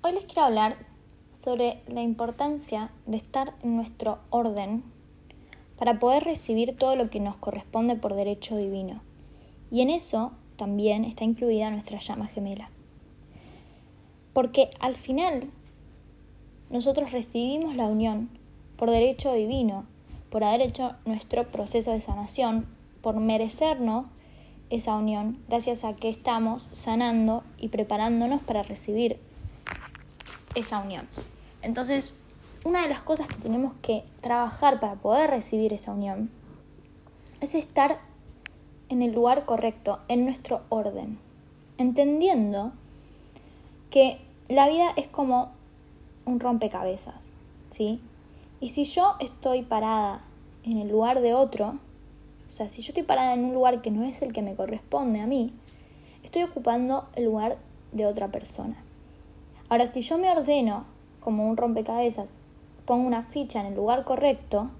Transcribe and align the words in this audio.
Hoy 0.00 0.12
les 0.12 0.26
quiero 0.26 0.44
hablar 0.44 0.76
sobre 1.32 1.82
la 1.88 2.02
importancia 2.02 2.92
de 3.06 3.16
estar 3.16 3.54
en 3.64 3.74
nuestro 3.74 4.20
orden 4.30 4.84
para 5.76 5.98
poder 5.98 6.22
recibir 6.22 6.76
todo 6.76 6.94
lo 6.94 7.10
que 7.10 7.18
nos 7.18 7.34
corresponde 7.34 7.96
por 7.96 8.14
derecho 8.14 8.56
divino. 8.56 9.02
Y 9.72 9.80
en 9.80 9.90
eso 9.90 10.30
también 10.54 11.04
está 11.04 11.24
incluida 11.24 11.68
nuestra 11.70 11.98
llama 11.98 12.28
gemela. 12.28 12.70
Porque 14.34 14.70
al 14.78 14.94
final 14.94 15.50
nosotros 16.70 17.10
recibimos 17.10 17.74
la 17.74 17.86
unión 17.86 18.30
por 18.76 18.92
derecho 18.92 19.32
divino, 19.32 19.84
por 20.30 20.44
haber 20.44 20.60
hecho 20.60 20.94
nuestro 21.06 21.50
proceso 21.50 21.90
de 21.90 21.98
sanación, 21.98 22.66
por 23.02 23.16
merecernos 23.16 24.06
esa 24.70 24.94
unión, 24.94 25.42
gracias 25.48 25.82
a 25.82 25.96
que 25.96 26.08
estamos 26.08 26.68
sanando 26.72 27.42
y 27.58 27.68
preparándonos 27.68 28.40
para 28.42 28.62
recibir 28.62 29.18
esa 30.58 30.78
unión. 30.78 31.08
Entonces, 31.62 32.14
una 32.64 32.82
de 32.82 32.88
las 32.88 33.00
cosas 33.00 33.28
que 33.28 33.36
tenemos 33.36 33.74
que 33.82 34.04
trabajar 34.20 34.80
para 34.80 34.94
poder 34.94 35.30
recibir 35.30 35.72
esa 35.72 35.92
unión 35.92 36.30
es 37.40 37.54
estar 37.54 38.00
en 38.88 39.02
el 39.02 39.12
lugar 39.12 39.44
correcto, 39.44 40.00
en 40.08 40.24
nuestro 40.24 40.62
orden, 40.68 41.18
entendiendo 41.76 42.72
que 43.90 44.18
la 44.48 44.68
vida 44.68 44.92
es 44.96 45.06
como 45.06 45.52
un 46.24 46.40
rompecabezas, 46.40 47.34
¿sí? 47.70 48.00
Y 48.60 48.68
si 48.68 48.84
yo 48.84 49.14
estoy 49.20 49.62
parada 49.62 50.22
en 50.64 50.78
el 50.78 50.88
lugar 50.88 51.20
de 51.20 51.34
otro, 51.34 51.78
o 52.48 52.52
sea, 52.52 52.68
si 52.68 52.82
yo 52.82 52.90
estoy 52.90 53.04
parada 53.04 53.34
en 53.34 53.44
un 53.44 53.54
lugar 53.54 53.82
que 53.82 53.90
no 53.90 54.04
es 54.04 54.22
el 54.22 54.32
que 54.32 54.42
me 54.42 54.54
corresponde 54.54 55.20
a 55.20 55.26
mí, 55.26 55.52
estoy 56.22 56.42
ocupando 56.42 57.08
el 57.14 57.24
lugar 57.26 57.58
de 57.92 58.06
otra 58.06 58.28
persona. 58.28 58.82
Ahora, 59.68 59.86
si 59.86 60.00
yo 60.00 60.18
me 60.18 60.30
ordeno 60.30 60.84
como 61.20 61.48
un 61.48 61.56
rompecabezas, 61.56 62.38
pongo 62.86 63.06
una 63.06 63.22
ficha 63.24 63.60
en 63.60 63.66
el 63.66 63.74
lugar 63.74 64.04
correcto, 64.04 64.70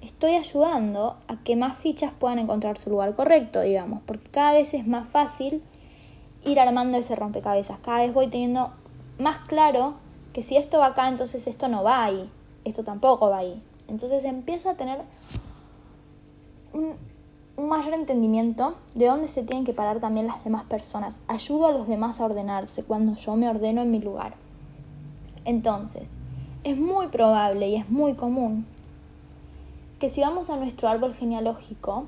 estoy 0.00 0.34
ayudando 0.34 1.16
a 1.28 1.36
que 1.42 1.56
más 1.56 1.78
fichas 1.78 2.12
puedan 2.12 2.38
encontrar 2.38 2.78
su 2.78 2.90
lugar 2.90 3.14
correcto, 3.14 3.60
digamos, 3.60 4.00
porque 4.04 4.30
cada 4.30 4.52
vez 4.52 4.74
es 4.74 4.86
más 4.86 5.08
fácil 5.08 5.62
ir 6.44 6.58
armando 6.58 6.98
ese 6.98 7.14
rompecabezas. 7.14 7.78
Cada 7.78 7.98
vez 7.98 8.12
voy 8.12 8.26
teniendo 8.28 8.72
más 9.18 9.38
claro 9.38 9.94
que 10.32 10.42
si 10.42 10.56
esto 10.56 10.78
va 10.78 10.86
acá, 10.86 11.08
entonces 11.08 11.46
esto 11.46 11.68
no 11.68 11.82
va 11.82 12.04
ahí, 12.04 12.28
esto 12.64 12.84
tampoco 12.84 13.30
va 13.30 13.38
ahí. 13.38 13.62
Entonces 13.88 14.24
empiezo 14.24 14.68
a 14.68 14.74
tener 14.74 15.00
un, 16.72 16.94
un 17.56 17.70
mayor 17.70 17.94
entendimiento 17.94 18.76
de 18.94 19.06
dónde 19.06 19.28
se 19.28 19.42
tienen 19.42 19.64
que 19.64 19.72
parar 19.72 19.98
también 19.98 20.26
las 20.26 20.44
demás 20.44 20.64
personas. 20.64 21.22
Ayudo 21.26 21.66
a 21.66 21.72
los 21.72 21.88
demás 21.88 22.20
a 22.20 22.26
ordenarse 22.26 22.82
cuando 22.82 23.14
yo 23.14 23.34
me 23.36 23.48
ordeno 23.48 23.80
en 23.80 23.90
mi 23.90 23.98
lugar. 23.98 24.34
Entonces, 25.46 26.18
es 26.64 26.76
muy 26.76 27.06
probable 27.06 27.68
y 27.68 27.76
es 27.76 27.88
muy 27.88 28.14
común 28.14 28.66
que 29.98 30.10
si 30.10 30.20
vamos 30.20 30.50
a 30.50 30.56
nuestro 30.56 30.88
árbol 30.88 31.14
genealógico, 31.14 32.06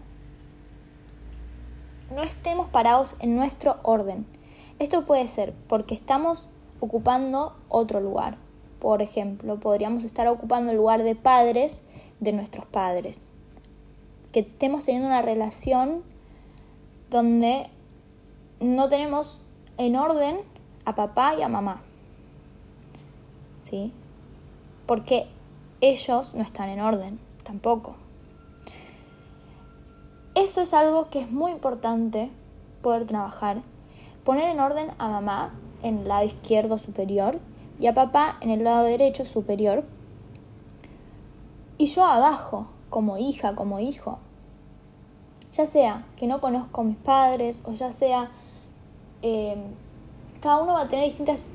no 2.15 2.23
estemos 2.23 2.69
parados 2.69 3.17
en 3.21 3.35
nuestro 3.35 3.79
orden. 3.83 4.27
Esto 4.79 5.07
puede 5.07 5.29
ser 5.29 5.55
porque 5.67 5.95
estamos 5.95 6.49
ocupando 6.81 7.57
otro 7.71 8.01
lugar. 8.01 8.37
Por 8.81 9.01
ejemplo, 9.01 9.59
podríamos 9.59 10.05
estar 10.05 10.29
ocupando 10.29 10.73
el 10.73 10.77
lugar 10.77 11.03
de 11.03 11.15
padres 11.15 11.85
de 12.21 12.33
nuestros 12.33 12.67
padres 12.67 13.33
que 14.33 14.41
estemos 14.41 14.85
teniendo 14.85 15.09
una 15.09 15.23
relación 15.23 16.03
donde 17.11 17.69
no 18.61 18.89
tenemos 18.89 19.39
en 19.77 19.97
orden 19.97 20.41
a 20.85 20.95
papá 20.95 21.35
y 21.35 21.43
a 21.43 21.49
mamá. 21.49 21.83
¿Sí? 23.61 23.93
Porque 24.87 25.27
ellos 25.81 26.35
no 26.35 26.43
están 26.43 26.69
en 26.69 26.81
orden 26.81 27.19
tampoco. 27.45 27.97
Eso 30.35 30.61
es 30.61 30.73
algo 30.75 31.09
que 31.11 31.21
es 31.21 31.31
muy 31.31 31.51
importante 31.53 32.31
poder 32.83 33.07
trabajar. 33.07 33.63
Poner 34.25 34.49
en 34.51 34.61
orden 34.61 34.91
a 34.99 35.09
mamá 35.09 35.55
en 35.83 35.99
el 35.99 36.09
lado 36.09 36.25
izquierdo 36.25 36.79
superior 36.79 37.39
y 37.81 37.87
a 37.87 37.95
papá 37.95 38.37
en 38.41 38.51
el 38.51 38.65
lado 38.65 38.85
derecho 38.85 39.25
superior. 39.25 39.85
Y 41.77 41.87
yo 41.87 42.05
abajo, 42.05 42.67
como 42.91 43.19
hija, 43.19 43.55
como 43.55 43.81
hijo. 43.81 44.19
Ya 45.53 45.67
sea 45.67 46.07
que 46.17 46.27
no 46.27 46.41
conozco 46.41 46.81
a 46.81 46.85
mis 46.85 46.97
padres 46.97 47.63
o 47.67 47.73
ya 47.73 47.93
sea... 47.93 48.31
Eh, 49.23 49.57
cada 50.41 50.63
uno 50.63 50.75
va 50.75 50.83
a 50.83 50.89
tener 50.89 51.05
distintas, 51.05 51.49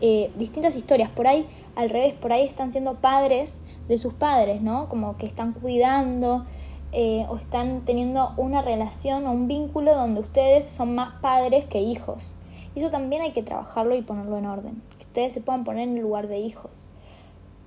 eh, 0.00 0.32
distintas 0.36 0.76
historias. 0.76 1.10
Por 1.10 1.26
ahí, 1.26 1.46
al 1.76 1.90
revés, 1.90 2.14
por 2.14 2.32
ahí 2.32 2.44
están 2.44 2.70
siendo 2.70 2.94
padres 2.94 3.60
de 3.88 3.98
sus 3.98 4.14
padres, 4.14 4.62
¿no? 4.62 4.88
Como 4.88 5.16
que 5.16 5.26
están 5.26 5.52
cuidando 5.52 6.46
eh, 6.92 7.26
o 7.28 7.36
están 7.36 7.84
teniendo 7.84 8.32
una 8.36 8.62
relación 8.62 9.26
o 9.26 9.32
un 9.32 9.46
vínculo 9.46 9.94
donde 9.94 10.20
ustedes 10.20 10.66
son 10.66 10.94
más 10.94 11.20
padres 11.20 11.64
que 11.64 11.80
hijos. 11.80 12.34
Eso 12.74 12.90
también 12.90 13.22
hay 13.22 13.32
que 13.32 13.42
trabajarlo 13.42 13.96
y 13.96 14.02
ponerlo 14.02 14.38
en 14.38 14.46
orden. 14.46 14.82
Que 14.98 15.04
ustedes 15.04 15.32
se 15.32 15.40
puedan 15.40 15.64
poner 15.64 15.88
en 15.88 15.96
el 15.96 16.02
lugar 16.02 16.28
de 16.28 16.38
hijos. 16.38 16.86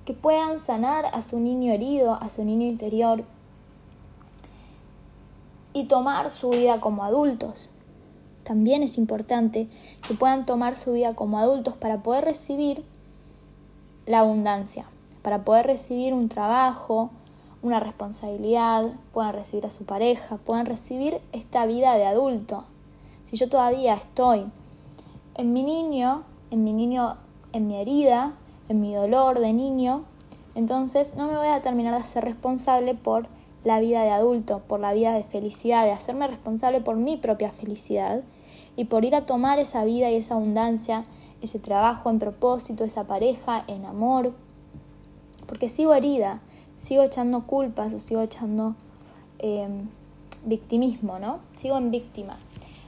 Que 0.04 0.12
puedan 0.12 0.58
sanar 0.58 1.06
a 1.06 1.22
su 1.22 1.40
niño 1.40 1.72
herido, 1.72 2.14
a 2.14 2.28
su 2.28 2.44
niño 2.44 2.66
interior, 2.66 3.24
y 5.74 5.84
tomar 5.84 6.30
su 6.30 6.50
vida 6.50 6.80
como 6.80 7.04
adultos. 7.04 7.68
También 8.44 8.82
es 8.82 8.96
importante 8.96 9.68
que 10.06 10.14
puedan 10.14 10.46
tomar 10.46 10.76
su 10.76 10.92
vida 10.92 11.14
como 11.14 11.38
adultos 11.38 11.76
para 11.76 12.02
poder 12.02 12.24
recibir 12.24 12.84
la 14.06 14.20
abundancia, 14.20 14.86
para 15.22 15.44
poder 15.44 15.66
recibir 15.66 16.14
un 16.14 16.28
trabajo, 16.28 17.10
una 17.62 17.80
responsabilidad, 17.80 18.84
puedan 19.12 19.32
recibir 19.32 19.66
a 19.66 19.70
su 19.70 19.84
pareja, 19.84 20.36
puedan 20.36 20.66
recibir 20.66 21.20
esta 21.32 21.66
vida 21.66 21.94
de 21.94 22.06
adulto. 22.06 22.64
Si 23.24 23.36
yo 23.36 23.48
todavía 23.48 23.94
estoy 23.94 24.44
en 25.34 25.52
mi 25.52 25.62
niño, 25.62 26.22
en 26.50 26.62
mi 26.62 26.72
niño, 26.72 27.16
en 27.52 27.66
mi 27.66 27.76
herida, 27.76 28.34
en 28.68 28.80
mi 28.80 28.94
dolor 28.94 29.40
de 29.40 29.52
niño, 29.52 30.04
entonces 30.54 31.16
no 31.16 31.26
me 31.26 31.36
voy 31.36 31.48
a 31.48 31.62
terminar 31.62 32.00
de 32.00 32.06
ser 32.06 32.24
responsable 32.24 32.94
por 32.94 33.26
la 33.64 33.80
vida 33.80 34.02
de 34.02 34.10
adulto, 34.10 34.60
por 34.60 34.78
la 34.78 34.92
vida 34.92 35.12
de 35.12 35.24
felicidad, 35.24 35.84
de 35.84 35.92
hacerme 35.92 36.26
responsable 36.26 36.80
por 36.80 36.96
mi 36.96 37.16
propia 37.16 37.50
felicidad 37.50 38.22
y 38.76 38.84
por 38.84 39.04
ir 39.04 39.14
a 39.14 39.26
tomar 39.26 39.58
esa 39.58 39.84
vida 39.84 40.10
y 40.10 40.16
esa 40.16 40.34
abundancia, 40.34 41.04
ese 41.42 41.58
trabajo 41.58 42.10
en 42.10 42.18
propósito, 42.18 42.84
esa 42.84 43.06
pareja, 43.06 43.64
en 43.66 43.84
amor, 43.84 44.32
porque 45.46 45.68
sigo 45.68 45.94
herida, 45.94 46.40
sigo 46.76 47.02
echando 47.02 47.46
culpas 47.46 47.92
o 47.92 47.98
sigo 47.98 48.20
echando 48.20 48.74
em, 49.38 49.88
victimismo, 50.44 51.18
¿no? 51.18 51.40
Sigo 51.56 51.76
en 51.78 51.90
víctima. 51.90 52.36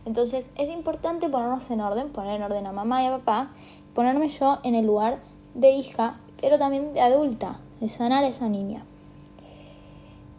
Entonces 0.04 0.50
es 0.56 0.70
importante 0.70 1.28
ponernos 1.28 1.69
en 1.70 1.81
orden, 1.81 2.10
poner 2.10 2.36
en 2.36 2.42
orden 2.42 2.66
a 2.66 2.72
mamá 2.72 3.03
y 3.03 3.06
a 3.06 3.10
papá, 3.10 3.50
ponerme 3.94 4.28
yo 4.28 4.59
en 4.62 4.75
el 4.75 4.86
lugar 4.86 5.19
de 5.56 5.71
hija, 5.71 6.21
pero 6.41 6.59
también 6.59 6.93
de 6.93 7.00
adulta, 7.00 7.59
de 7.81 7.89
sanar 7.89 8.25
a 8.25 8.28
esa 8.28 8.49
niña. 8.49 8.84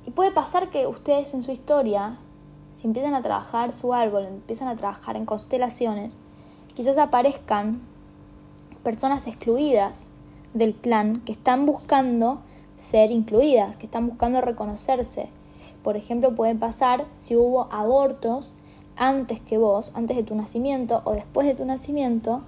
Y 0.05 0.11
puede 0.11 0.31
pasar 0.31 0.69
que 0.69 0.88
ustedes 0.88 1.33
en 1.33 1.44
su 1.44 1.51
historia, 1.51 2.17
si 2.73 2.88
empiezan 2.88 3.16
a 3.16 3.22
trabajar 3.22 3.73
su 3.73 3.94
árbol, 3.94 4.25
empiezan 4.25 4.67
a 4.67 4.75
trabajar 4.75 5.17
en 5.17 5.25
constelaciones, 5.25 6.19
quizás 6.75 6.97
aparezcan 6.97 7.81
personas 8.83 9.27
excluidas 9.27 10.11
del 10.53 10.75
clan 10.75 11.22
que 11.22 11.31
están 11.31 11.66
buscando 11.66 12.39
ser 12.75 13.11
incluidas, 13.11 13.75
que 13.75 13.85
están 13.85 14.07
buscando 14.07 14.39
reconocerse. 14.39 15.29
Por 15.83 15.97
ejemplo, 15.97 16.35
puede 16.35 16.56
pasar 16.56 17.06
si 17.17 17.35
hubo 17.35 17.67
abortos 17.72 18.53
antes 18.95 19.41
que 19.41 19.57
vos, 19.57 19.91
antes 19.95 20.16
de 20.16 20.23
tu 20.23 20.35
nacimiento 20.35 21.01
o 21.06 21.13
después 21.13 21.47
de 21.47 21.56
tu 21.56 21.66
nacimiento, 21.66 22.44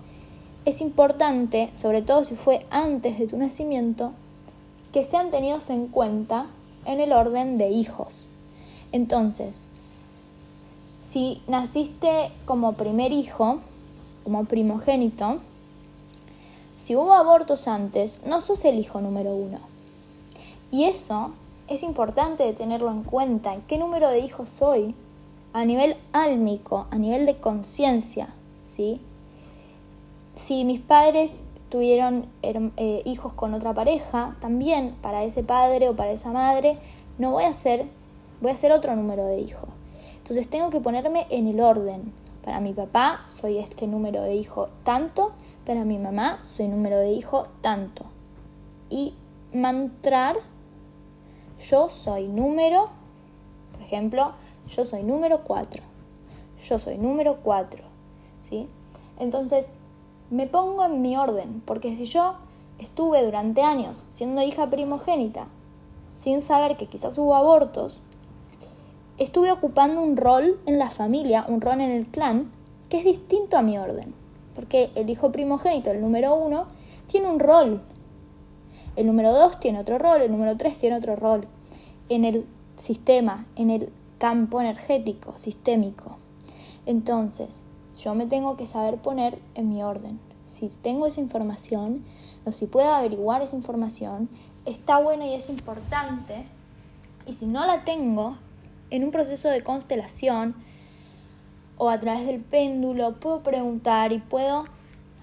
es 0.70 0.82
importante, 0.82 1.70
sobre 1.74 2.02
todo 2.02 2.24
si 2.24 2.36
fue 2.36 2.66
antes 2.70 3.20
de 3.20 3.28
tu 3.28 3.38
nacimiento, 3.38 4.12
que 4.92 5.04
sean 5.04 5.32
tenidos 5.32 5.70
en 5.70 5.88
cuenta 5.88 6.48
en 6.86 7.00
el 7.00 7.14
orden 7.14 7.58
de 7.58 7.70
hijos. 7.70 8.30
Entonces, 8.92 9.66
si 11.02 11.42
naciste 11.48 12.32
como 12.46 12.74
primer 12.74 13.12
hijo, 13.12 13.60
como 14.24 14.46
primogénito, 14.46 15.40
si 16.78 16.96
hubo 16.96 17.14
abortos 17.14 17.68
antes, 17.68 18.22
no 18.26 18.42
sos 18.42 18.64
el 18.66 18.80
hijo 18.80 19.02
número 19.02 19.36
uno. 19.36 19.60
Y 20.72 20.86
eso 20.86 21.32
es 21.68 21.84
importante 21.84 22.52
tenerlo 22.54 22.90
en 22.92 23.04
cuenta. 23.04 23.58
¿Qué 23.68 23.78
número 23.78 24.10
de 24.10 24.20
hijos 24.20 24.50
soy? 24.50 24.96
A 25.54 25.66
nivel 25.66 25.98
álmico, 26.14 26.88
a 26.92 26.98
nivel 26.98 27.26
de 27.26 27.38
conciencia, 27.38 28.30
¿sí? 28.66 29.02
Si 30.40 30.64
mis 30.64 30.80
padres 30.80 31.44
tuvieron 31.68 32.30
eh, 32.44 33.02
hijos 33.04 33.34
con 33.34 33.54
otra 33.54 33.74
pareja, 33.74 34.38
también 34.40 34.96
para 35.02 35.26
ese 35.26 35.44
padre 35.44 35.90
o 35.90 35.98
para 35.98 36.12
esa 36.12 36.32
madre, 36.32 36.78
no 37.18 37.32
voy 37.32 37.44
a 37.44 37.50
hacer, 37.50 37.88
voy 38.40 38.52
a 38.52 38.54
hacer 38.54 38.72
otro 38.72 38.96
número 38.96 39.26
de 39.26 39.42
hijos. 39.42 39.68
Entonces 40.16 40.48
tengo 40.48 40.70
que 40.70 40.80
ponerme 40.80 41.28
en 41.30 41.48
el 41.48 41.60
orden. 41.60 42.14
Para 42.42 42.62
mi 42.62 42.72
papá 42.72 43.26
soy 43.28 43.58
este 43.58 43.86
número 43.86 44.22
de 44.22 44.36
hijo 44.36 44.70
tanto, 44.86 45.34
para 45.66 45.84
mi 45.84 45.98
mamá 45.98 46.42
soy 46.46 46.70
número 46.70 47.00
de 47.00 47.12
hijo 47.12 47.48
tanto. 47.60 48.06
Y 48.90 49.16
mantrar, 49.54 50.38
yo 51.70 51.90
soy 51.90 52.30
número, 52.30 52.92
por 53.74 53.82
ejemplo, 53.82 54.32
yo 54.70 54.86
soy 54.86 55.04
número 55.04 55.44
4. 55.44 55.84
Yo 56.64 56.80
soy 56.80 56.98
número 56.98 57.40
4. 57.44 57.84
¿Sí? 58.42 58.70
Entonces, 59.20 59.74
me 60.30 60.48
pongo 60.48 60.86
en 60.86 61.02
mi 61.02 61.18
orden, 61.18 61.62
porque 61.66 61.96
si 61.96 62.06
yo 62.06 62.36
estuve 62.78 63.24
durante 63.24 63.62
años 63.62 64.06
siendo 64.10 64.42
hija 64.42 64.70
primogénita, 64.70 65.48
sin 66.16 66.42
saber 66.42 66.78
que 66.78 66.88
quizás 66.88 67.18
hubo 67.18 67.36
abortos, 67.36 68.02
estuve 69.18 69.52
ocupando 69.52 70.02
un 70.02 70.18
rol 70.18 70.60
en 70.66 70.80
la 70.80 70.90
familia, 70.90 71.46
un 71.48 71.62
rol 71.62 71.82
en 71.82 71.92
el 71.92 72.08
clan, 72.08 72.52
que 72.90 72.98
es 72.98 73.04
distinto 73.04 73.58
a 73.58 73.62
mi 73.62 73.78
orden. 73.78 74.14
Porque 74.56 74.92
el 74.96 75.10
hijo 75.10 75.32
primogénito, 75.32 75.92
el 75.92 76.02
número 76.02 76.36
uno, 76.36 76.66
tiene 77.08 77.30
un 77.30 77.40
rol. 77.40 77.82
El 78.96 79.08
número 79.08 79.32
dos 79.32 79.60
tiene 79.60 79.80
otro 79.80 79.98
rol, 79.98 80.22
el 80.22 80.32
número 80.32 80.58
tres 80.58 80.78
tiene 80.78 80.98
otro 80.98 81.16
rol. 81.16 81.48
En 82.10 82.26
el 82.26 82.46
sistema, 82.78 83.46
en 83.56 83.70
el 83.70 83.92
campo 84.18 84.60
energético, 84.60 85.38
sistémico. 85.38 86.18
Entonces, 86.86 87.64
yo 88.04 88.16
me 88.16 88.26
tengo 88.26 88.56
que 88.56 88.66
saber 88.66 88.98
poner 88.98 89.40
en 89.56 89.70
mi 89.70 89.84
orden. 89.84 90.20
Si 90.48 90.70
tengo 90.70 91.06
esa 91.06 91.22
información, 91.22 92.06
o 92.46 92.52
si 92.52 92.66
puedo 92.66 92.94
averiguar 92.94 93.42
esa 93.42 93.56
información, 93.56 94.30
está 94.66 95.00
buena 95.00 95.28
y 95.28 95.34
es 95.34 95.50
importante. 95.50 96.46
Y 97.28 97.34
si 97.34 97.46
no 97.46 97.66
la 97.66 97.84
tengo, 97.84 98.38
en 98.90 99.04
un 99.04 99.12
proceso 99.12 99.50
de 99.50 99.62
constelación 99.62 100.56
o 101.78 101.90
a 101.90 102.00
través 102.00 102.26
del 102.26 102.42
péndulo, 102.42 103.20
puedo 103.20 103.44
preguntar 103.44 104.12
y 104.12 104.20
puedo 104.20 104.66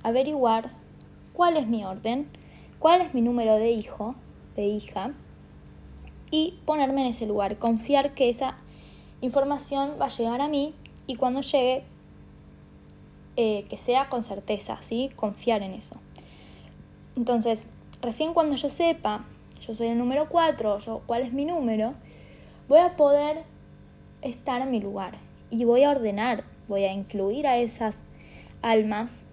averiguar 0.03 0.71
cuál 1.33 1.57
es 1.57 1.67
mi 1.67 1.85
orden, 1.85 2.29
cuál 2.79 3.01
es 3.01 3.15
mi 3.15 3.23
número 3.23 3.57
de 3.57 3.71
hijo, 3.71 4.15
de 4.55 4.67
hija, 4.67 5.13
y 6.31 6.59
ponerme 6.65 7.03
en 7.03 7.09
ese 7.09 7.27
lugar, 7.27 7.59
confiar 7.59 8.15
que 8.15 8.29
esa 8.29 8.57
información 9.21 9.95
va 10.01 10.07
a 10.07 10.09
llegar 10.09 10.41
a 10.41 10.49
mí 10.49 10.75
y 11.07 11.17
cuando 11.17 11.41
llegue, 11.41 11.85
eh, 13.37 13.67
que 13.69 13.77
sea 13.77 14.09
con 14.09 14.25
certeza, 14.25 14.79
¿sí? 14.81 15.11
Confiar 15.17 15.63
en 15.63 15.75
eso. 15.75 15.97
Entonces, 17.17 17.67
recién 18.01 18.35
cuando 18.35 18.57
yo 18.57 18.71
sepa, 18.71 19.25
yo 19.61 19.75
soy 19.75 19.89
el 19.89 19.99
número 19.99 20.29
4, 20.29 20.79
yo, 20.79 21.03
cuál 21.07 21.23
es 21.23 21.33
mi 21.33 21.45
número, 21.45 21.95
voy 22.69 22.79
a 22.79 22.97
poder 22.97 23.45
estar 24.23 24.63
en 24.63 24.71
mi 24.71 24.81
lugar 24.81 25.19
y 25.51 25.65
voy 25.65 25.85
a 25.85 25.91
ordenar, 25.91 26.45
voy 26.69 26.85
a 26.85 26.93
incluir 26.93 27.47
a 27.47 27.59
esas 27.59 28.05
almas 28.63 29.27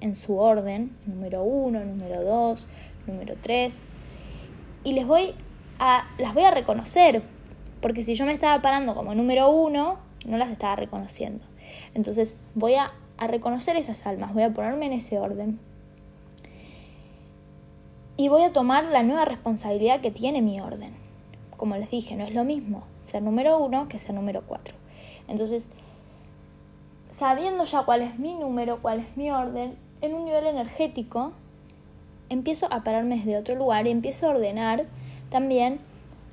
en 0.00 0.14
su 0.14 0.38
orden, 0.38 0.96
número 1.06 1.42
1, 1.42 1.84
número 1.84 2.22
2, 2.22 2.66
número 3.06 3.34
3, 3.40 3.82
y 4.84 4.92
les 4.92 5.06
voy 5.06 5.34
a, 5.78 6.08
las 6.18 6.34
voy 6.34 6.44
a 6.44 6.50
reconocer, 6.50 7.22
porque 7.80 8.02
si 8.02 8.14
yo 8.14 8.26
me 8.26 8.32
estaba 8.32 8.60
parando 8.62 8.94
como 8.94 9.14
número 9.14 9.50
1, 9.50 9.98
no 10.26 10.36
las 10.36 10.50
estaba 10.50 10.76
reconociendo. 10.76 11.44
Entonces 11.94 12.36
voy 12.54 12.74
a, 12.74 12.92
a 13.20 13.26
reconocer 13.26 13.76
esas 13.76 14.06
almas, 14.06 14.34
voy 14.34 14.42
a 14.42 14.52
ponerme 14.52 14.86
en 14.86 14.94
ese 14.94 15.18
orden. 15.18 15.60
Y 18.16 18.28
voy 18.28 18.42
a 18.42 18.52
tomar 18.52 18.84
la 18.84 19.02
nueva 19.02 19.24
responsabilidad 19.24 20.00
que 20.00 20.10
tiene 20.10 20.42
mi 20.42 20.60
orden. 20.60 20.92
Como 21.56 21.76
les 21.76 21.90
dije, 21.90 22.16
no 22.16 22.24
es 22.24 22.34
lo 22.34 22.44
mismo 22.44 22.82
ser 23.02 23.22
número 23.22 23.58
uno 23.58 23.88
que 23.88 23.98
ser 23.98 24.14
número 24.14 24.42
cuatro. 24.46 24.74
Entonces, 25.28 25.70
sabiendo 27.10 27.64
ya 27.64 27.82
cuál 27.82 28.02
es 28.02 28.18
mi 28.18 28.34
número, 28.34 28.80
cuál 28.80 29.00
es 29.00 29.16
mi 29.16 29.30
orden, 29.30 29.76
en 30.00 30.14
un 30.14 30.24
nivel 30.24 30.46
energético, 30.46 31.32
empiezo 32.30 32.72
a 32.72 32.82
pararme 32.82 33.16
desde 33.16 33.36
otro 33.36 33.54
lugar 33.54 33.86
y 33.86 33.90
empiezo 33.90 34.26
a 34.26 34.30
ordenar 34.30 34.86
también 35.28 35.78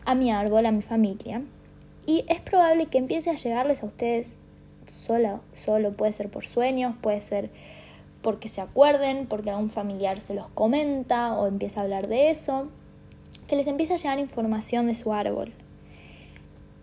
a 0.06 0.16
mi 0.16 0.32
árbol, 0.32 0.66
a 0.66 0.72
mi 0.72 0.82
familia. 0.82 1.42
Y 2.06 2.24
es 2.30 2.40
probable 2.40 2.86
que 2.86 2.98
empiece 2.98 3.30
a 3.30 3.36
llegarles 3.36 3.84
a 3.84 3.88
ustedes 3.88 4.40
solo, 4.88 5.42
solo 5.54 5.94
puede 5.94 6.14
ser 6.14 6.30
por 6.30 6.46
sueños, 6.46 6.96
puede 7.02 7.22
ser 7.22 7.50
porque 8.22 8.50
se 8.50 8.62
acuerden, 8.62 9.28
porque 9.28 9.50
algún 9.50 9.70
familiar 9.70 10.20
se 10.20 10.34
los 10.34 10.48
comenta 10.50 11.34
o 11.34 11.48
empieza 11.48 11.80
a 11.80 11.84
hablar 11.84 12.08
de 12.08 12.30
eso, 12.30 12.68
que 13.48 13.56
les 13.56 13.68
empiece 13.68 13.94
a 13.94 13.98
llegar 13.98 14.20
información 14.20 14.88
de 14.88 14.96
su 14.96 15.14
árbol 15.14 15.54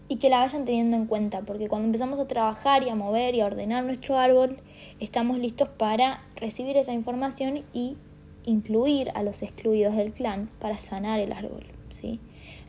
y 0.08 0.16
que 0.16 0.30
la 0.30 0.38
vayan 0.38 0.64
teniendo 0.64 0.96
en 0.96 1.06
cuenta, 1.06 1.40
porque 1.42 1.68
cuando 1.68 1.86
empezamos 1.86 2.18
a 2.18 2.28
trabajar 2.28 2.82
y 2.82 2.88
a 2.88 2.94
mover 2.94 3.34
y 3.34 3.40
a 3.40 3.46
ordenar 3.46 3.84
nuestro 3.84 4.18
árbol, 4.18 4.58
estamos 5.00 5.38
listos 5.38 5.68
para 5.68 6.22
recibir 6.36 6.76
esa 6.76 6.92
información 6.92 7.64
y 7.72 7.96
incluir 8.44 9.10
a 9.14 9.22
los 9.22 9.42
excluidos 9.42 9.96
del 9.96 10.12
clan 10.12 10.50
para 10.60 10.78
sanar 10.78 11.20
el 11.20 11.32
árbol, 11.32 11.64
¿sí? 11.88 12.20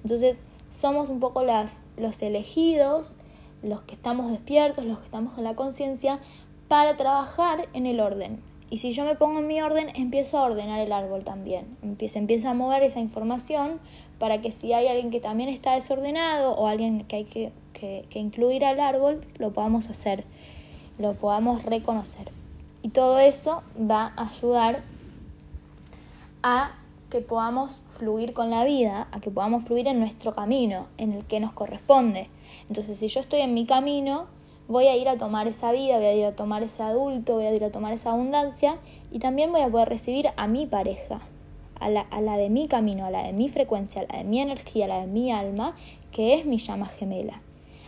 Entonces, 0.04 0.42
somos 0.72 1.10
un 1.10 1.20
poco 1.20 1.44
las, 1.44 1.86
los 1.98 2.22
elegidos, 2.22 3.16
los 3.66 3.82
que 3.82 3.96
estamos 3.96 4.32
despiertos, 4.32 4.86
los 4.86 5.00
que 5.00 5.06
estamos 5.06 5.38
en 5.38 5.44
la 5.44 5.56
conciencia, 5.56 6.20
para 6.68 6.96
trabajar 6.96 7.68
en 7.74 7.86
el 7.86 8.00
orden. 8.00 8.42
Y 8.70 8.78
si 8.78 8.92
yo 8.92 9.06
me 9.06 9.16
pongo 9.16 9.40
en 9.40 9.48
mi 9.48 9.62
orden, 9.62 9.90
empiezo 9.96 10.38
a 10.38 10.44
ordenar 10.44 10.80
el 10.80 10.92
árbol 10.92 11.24
también. 11.24 11.78
Empieza, 11.84 12.20
empieza 12.20 12.52
a 12.52 12.54
mover 12.54 12.84
esa 12.84 13.00
información 13.00 13.80
para 14.20 14.42
que 14.42 14.52
si 14.52 14.74
hay 14.74 14.88
alguien 14.88 15.12
que 15.12 15.20
también 15.20 15.50
está 15.50 15.74
desordenado 15.74 16.54
o 16.54 16.68
alguien 16.68 17.06
que 17.06 17.18
hay 17.18 17.26
que, 17.26 17.52
que, 17.74 18.20
incluir 18.20 18.66
al 18.66 18.80
árbol, 18.80 19.22
lo 19.38 19.52
podamos 19.52 19.90
hacer, 19.90 20.26
lo 20.98 21.14
podamos 21.14 21.64
reconocer. 21.64 22.32
Y 22.82 22.90
todo 22.90 23.20
eso 23.20 23.62
va 23.80 24.14
a 24.16 24.30
ayudar 24.30 24.84
a 26.44 26.72
que 27.10 27.22
podamos 27.22 27.82
fluir 27.88 28.34
con 28.34 28.50
la 28.50 28.64
vida, 28.64 29.08
a 29.12 29.20
que 29.20 29.32
podamos 29.32 29.66
fluir 29.66 29.88
en 29.88 30.00
nuestro 30.00 30.34
camino, 30.34 30.88
en 30.98 31.14
el 31.14 31.26
que 31.26 31.40
nos 31.40 31.54
corresponde. 31.54 32.30
Entonces, 32.68 33.00
si 33.00 33.08
yo 33.08 33.20
estoy 33.20 33.42
en 33.42 33.54
mi 33.54 33.66
camino, 33.66 34.28
voy 34.68 34.88
a 34.88 34.96
ir 34.96 35.10
a 35.10 35.18
tomar 35.18 35.48
esa 35.48 35.72
vida, 35.72 35.98
voy 35.98 36.06
a 36.06 36.14
ir 36.14 36.26
a 36.26 36.36
tomar 36.36 36.64
ese 36.64 36.84
adulto, 36.84 37.36
voy 37.36 37.46
a 37.46 37.54
ir 37.54 37.64
a 37.64 37.72
tomar 37.72 37.94
esa 37.94 38.12
abundancia 38.12 38.78
y 39.12 39.20
también 39.20 39.52
voy 39.52 39.62
a 39.62 39.70
poder 39.70 39.90
recibir 39.90 40.30
a 40.36 40.48
mi 40.48 40.66
pareja, 40.66 41.22
a 41.80 41.90
la, 41.90 42.02
a 42.02 42.22
la 42.22 42.38
de 42.38 42.50
mi 42.50 42.68
camino, 42.68 43.06
a 43.06 43.12
la 43.12 43.24
de 43.24 43.34
mi 43.34 43.50
frecuencia, 43.50 44.02
a 44.02 44.14
la 44.14 44.20
de 44.20 44.24
mi 44.24 44.40
energía, 44.42 44.86
a 44.86 44.88
la 44.88 45.00
de 45.02 45.08
mi 45.08 45.32
alma, 45.32 45.76
que 46.12 46.34
es 46.34 46.46
mi 46.46 46.58
llama 46.58 46.88
gemela. 46.88 47.42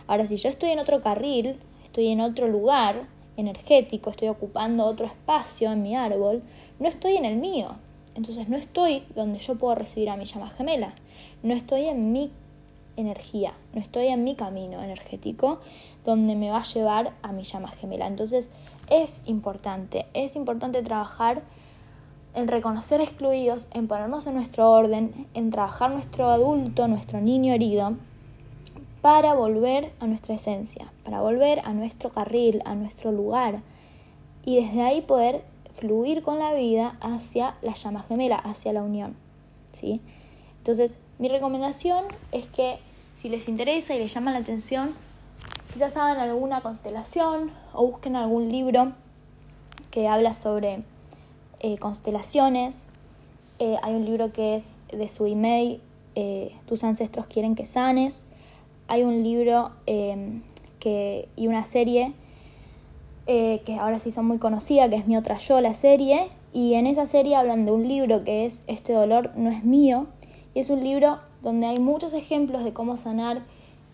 Ahora, 0.06 0.26
si 0.26 0.36
yo 0.36 0.48
estoy 0.48 0.70
en 0.70 0.78
otro 0.78 1.00
carril, 1.00 1.58
estoy 1.84 2.08
en 2.08 2.20
otro 2.20 2.48
lugar 2.48 3.06
energético, 3.36 4.10
estoy 4.10 4.28
ocupando 4.28 4.84
otro 4.84 5.06
espacio 5.06 5.72
en 5.72 5.82
mi 5.82 5.96
árbol, 5.96 6.42
no 6.78 6.88
estoy 6.88 7.16
en 7.16 7.24
el 7.24 7.36
mío. 7.36 7.76
Entonces 8.14 8.48
no 8.48 8.56
estoy 8.56 9.04
donde 9.14 9.38
yo 9.38 9.56
puedo 9.56 9.76
recibir 9.76 10.10
a 10.10 10.16
mi 10.16 10.24
llama 10.24 10.50
gemela. 10.50 10.94
No 11.42 11.54
estoy 11.54 11.86
en 11.86 12.12
mi 12.12 12.32
energía, 12.98 13.54
no 13.72 13.80
estoy 13.80 14.08
en 14.08 14.24
mi 14.24 14.34
camino 14.34 14.82
energético 14.82 15.60
donde 16.04 16.36
me 16.36 16.50
va 16.50 16.58
a 16.58 16.62
llevar 16.64 17.12
a 17.22 17.32
mi 17.32 17.44
llama 17.44 17.68
gemela. 17.68 18.06
Entonces 18.06 18.50
es 18.90 19.22
importante, 19.26 20.06
es 20.14 20.36
importante 20.36 20.82
trabajar 20.82 21.42
en 22.34 22.48
reconocer 22.48 23.00
excluidos, 23.00 23.68
en 23.72 23.88
ponernos 23.88 24.26
en 24.26 24.34
nuestro 24.34 24.70
orden, 24.70 25.26
en 25.34 25.50
trabajar 25.50 25.90
nuestro 25.90 26.28
adulto, 26.28 26.88
nuestro 26.88 27.20
niño 27.20 27.52
herido, 27.52 27.96
para 29.00 29.34
volver 29.34 29.92
a 30.00 30.06
nuestra 30.06 30.34
esencia, 30.34 30.92
para 31.04 31.20
volver 31.20 31.60
a 31.64 31.72
nuestro 31.72 32.10
carril, 32.10 32.62
a 32.64 32.74
nuestro 32.74 33.12
lugar, 33.12 33.62
y 34.44 34.56
desde 34.56 34.82
ahí 34.82 35.02
poder 35.02 35.44
fluir 35.72 36.22
con 36.22 36.38
la 36.38 36.54
vida 36.54 36.96
hacia 37.00 37.54
la 37.62 37.74
llama 37.74 38.02
gemela, 38.02 38.36
hacia 38.36 38.72
la 38.72 38.82
unión. 38.82 39.16
¿sí? 39.72 40.00
Entonces, 40.58 40.98
mi 41.18 41.28
recomendación 41.28 42.04
es 42.32 42.46
que 42.46 42.78
si 43.18 43.28
les 43.28 43.48
interesa 43.48 43.96
y 43.96 43.98
les 43.98 44.14
llama 44.14 44.30
la 44.30 44.38
atención, 44.38 44.90
quizás 45.72 45.96
hagan 45.96 46.18
alguna 46.18 46.60
constelación 46.60 47.50
o 47.72 47.84
busquen 47.84 48.14
algún 48.14 48.48
libro 48.48 48.92
que 49.90 50.06
habla 50.06 50.34
sobre 50.34 50.84
eh, 51.58 51.78
constelaciones. 51.78 52.86
Eh, 53.58 53.76
hay 53.82 53.96
un 53.96 54.04
libro 54.04 54.32
que 54.32 54.54
es 54.54 54.78
de 54.92 55.08
su 55.08 55.26
email, 55.26 55.80
eh, 56.14 56.54
Tus 56.66 56.84
ancestros 56.84 57.26
quieren 57.26 57.56
que 57.56 57.64
sanes. 57.64 58.26
Hay 58.86 59.02
un 59.02 59.24
libro 59.24 59.72
em, 59.86 60.42
que, 60.78 61.28
y 61.34 61.48
una 61.48 61.64
serie 61.64 62.12
que 63.26 63.76
ahora 63.78 63.98
sí 63.98 64.10
son 64.10 64.26
muy 64.26 64.38
conocidas, 64.38 64.88
que 64.88 64.96
es 64.96 65.06
Mi 65.08 65.16
otra 65.16 65.38
yo, 65.38 65.60
la 65.60 65.74
serie. 65.74 66.28
Y 66.52 66.74
en 66.74 66.86
esa 66.86 67.04
serie 67.04 67.34
hablan 67.34 67.66
de 67.66 67.72
un 67.72 67.88
libro 67.88 68.22
que 68.22 68.46
es 68.46 68.62
Este 68.68 68.92
dolor 68.92 69.32
no 69.34 69.50
es 69.50 69.64
mío. 69.64 70.06
Y 70.54 70.60
es 70.60 70.70
un 70.70 70.84
libro 70.84 71.18
donde 71.48 71.66
hay 71.66 71.78
muchos 71.78 72.12
ejemplos 72.12 72.62
de 72.62 72.74
cómo 72.74 72.98
sanar 72.98 73.40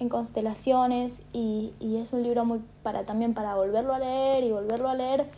en 0.00 0.08
constelaciones 0.08 1.22
y, 1.32 1.72
es 1.80 2.12
un 2.12 2.24
libro 2.24 2.44
muy 2.44 2.60
para 2.82 3.06
también 3.06 3.32
para 3.32 3.54
volverlo 3.54 3.94
a 3.94 4.00
leer 4.00 4.42
y 4.42 4.50
volverlo 4.50 4.88
a 4.88 4.96
leer 4.96 5.30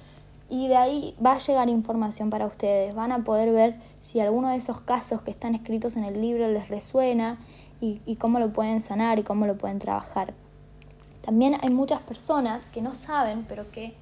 y 0.48 0.66
de 0.66 0.76
ahí 0.78 1.14
va 1.24 1.32
a 1.32 1.38
llegar 1.38 1.68
información 1.68 2.30
para 2.30 2.46
ustedes. 2.46 2.94
Van 2.94 3.12
a 3.12 3.22
poder 3.22 3.52
ver 3.52 3.76
si 4.00 4.18
alguno 4.20 4.48
de 4.48 4.56
esos 4.56 4.80
casos 4.80 5.20
que 5.20 5.30
están 5.30 5.54
escritos 5.54 5.94
en 5.96 6.04
el 6.04 6.22
libro 6.22 6.48
les 6.48 6.68
resuena 6.68 7.38
y, 7.82 8.00
y 8.06 8.16
cómo 8.16 8.38
lo 8.38 8.50
pueden 8.50 8.80
sanar 8.80 9.18
y 9.18 9.22
cómo 9.22 9.46
lo 9.46 9.58
pueden 9.58 9.78
trabajar. 9.78 10.32
También 11.20 11.58
hay 11.60 11.68
muchas 11.68 12.00
personas 12.00 12.64
que 12.64 12.80
no 12.80 12.94
saben, 12.94 13.44
pero 13.46 13.70
que 13.70 13.94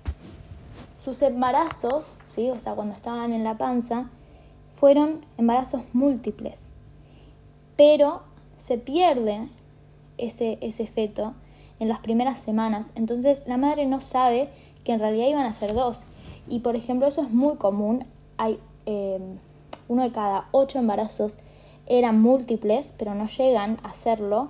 sus 0.98 1.20
embarazos, 1.22 2.14
¿sí? 2.28 2.48
o 2.50 2.60
sea, 2.60 2.74
cuando 2.74 2.94
estaban 2.94 3.32
en 3.32 3.42
la 3.42 3.58
panza, 3.58 4.08
fueron 4.70 5.26
embarazos 5.36 5.82
múltiples, 5.92 6.70
pero 7.76 8.22
se 8.58 8.78
pierde 8.78 9.48
ese, 10.18 10.58
ese 10.60 10.86
feto 10.86 11.34
en 11.80 11.88
las 11.88 11.98
primeras 11.98 12.38
semanas, 12.38 12.92
entonces 12.94 13.44
la 13.46 13.56
madre 13.56 13.86
no 13.86 14.00
sabe 14.00 14.48
que 14.84 14.92
en 14.92 15.00
realidad 15.00 15.26
iban 15.26 15.46
a 15.46 15.52
ser 15.52 15.74
dos. 15.74 16.06
Y 16.48 16.60
por 16.60 16.76
ejemplo, 16.76 17.08
eso 17.08 17.22
es 17.22 17.30
muy 17.30 17.56
común, 17.56 18.04
hay 18.36 18.58
eh, 18.86 19.18
uno 19.88 20.02
de 20.02 20.12
cada 20.12 20.48
ocho 20.52 20.78
embarazos 20.78 21.38
eran 21.86 22.20
múltiples, 22.20 22.94
pero 22.96 23.14
no 23.14 23.26
llegan 23.26 23.78
a 23.82 23.92
serlo, 23.92 24.48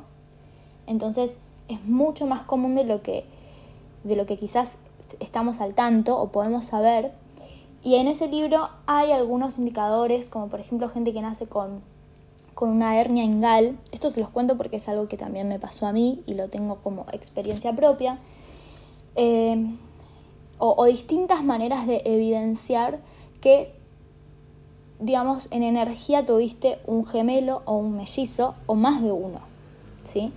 entonces 0.86 1.38
es 1.68 1.84
mucho 1.84 2.26
más 2.26 2.42
común 2.42 2.74
de 2.74 2.84
lo 2.84 3.02
que, 3.02 3.24
de 4.04 4.16
lo 4.16 4.26
que 4.26 4.36
quizás 4.36 4.76
estamos 5.20 5.60
al 5.60 5.74
tanto 5.74 6.20
o 6.20 6.28
podemos 6.28 6.66
saber. 6.66 7.12
Y 7.82 7.96
en 7.96 8.08
ese 8.08 8.28
libro 8.28 8.70
hay 8.86 9.12
algunos 9.12 9.58
indicadores, 9.58 10.30
como 10.30 10.48
por 10.48 10.60
ejemplo 10.60 10.88
gente 10.88 11.12
que 11.12 11.20
nace 11.20 11.46
con, 11.46 11.82
con 12.54 12.68
una 12.68 12.98
hernia 12.98 13.24
ingal. 13.24 13.78
Esto 13.92 14.10
se 14.10 14.20
los 14.20 14.30
cuento 14.30 14.56
porque 14.56 14.76
es 14.76 14.88
algo 14.88 15.08
que 15.08 15.16
también 15.16 15.48
me 15.48 15.58
pasó 15.58 15.86
a 15.86 15.92
mí 15.92 16.22
y 16.26 16.34
lo 16.34 16.48
tengo 16.48 16.76
como 16.76 17.06
experiencia 17.12 17.74
propia. 17.74 18.18
Eh, 19.16 19.70
o, 20.58 20.74
o 20.76 20.84
distintas 20.84 21.44
maneras 21.44 21.86
de 21.86 22.02
evidenciar 22.04 23.00
que, 23.40 23.74
digamos, 25.00 25.48
en 25.50 25.62
energía 25.62 26.24
tuviste 26.24 26.78
un 26.86 27.04
gemelo 27.04 27.62
o 27.64 27.76
un 27.76 27.96
mellizo 27.96 28.54
o 28.66 28.74
más 28.74 29.02
de 29.02 29.12
uno. 29.12 29.40
¿Sí? 30.02 30.32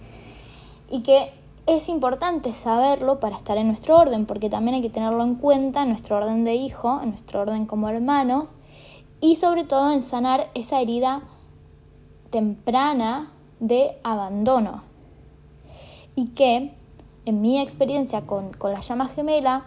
Y 0.89 1.03
que 1.03 1.31
es 1.67 1.89
importante 1.89 2.53
saberlo 2.53 3.19
para 3.19 3.35
estar 3.35 3.57
en 3.57 3.67
nuestro 3.67 3.97
orden, 3.97 4.25
porque 4.25 4.49
también 4.49 4.75
hay 4.75 4.81
que 4.81 4.89
tenerlo 4.89 5.21
en 5.23 5.35
cuenta 5.35 5.83
en 5.83 5.89
nuestro 5.89 6.15
orden 6.15 6.45
de 6.45 6.55
hijo, 6.55 7.01
en 7.03 7.09
nuestro 7.09 7.41
orden 7.41 7.65
como 7.65 7.89
hermanos, 7.89 8.55
y 9.19 9.35
sobre 9.35 9.65
todo 9.65 9.91
en 9.91 10.01
sanar 10.01 10.49
esa 10.53 10.79
herida 10.79 11.23
temprana 12.29 13.31
de 13.59 13.97
abandono. 14.03 14.83
Y 16.15 16.29
que, 16.29 16.73
en 17.25 17.41
mi 17.41 17.59
experiencia 17.59 18.25
con, 18.25 18.51
la 18.61 18.79
llama 18.79 19.07
gemela, 19.07 19.65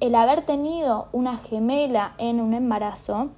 el 0.00 0.14
haber 0.14 0.44
tenido 0.44 1.08
una 1.12 1.36
gemela 1.38 2.14
en 2.18 2.40
un 2.40 2.54
embarazo, 2.54 3.30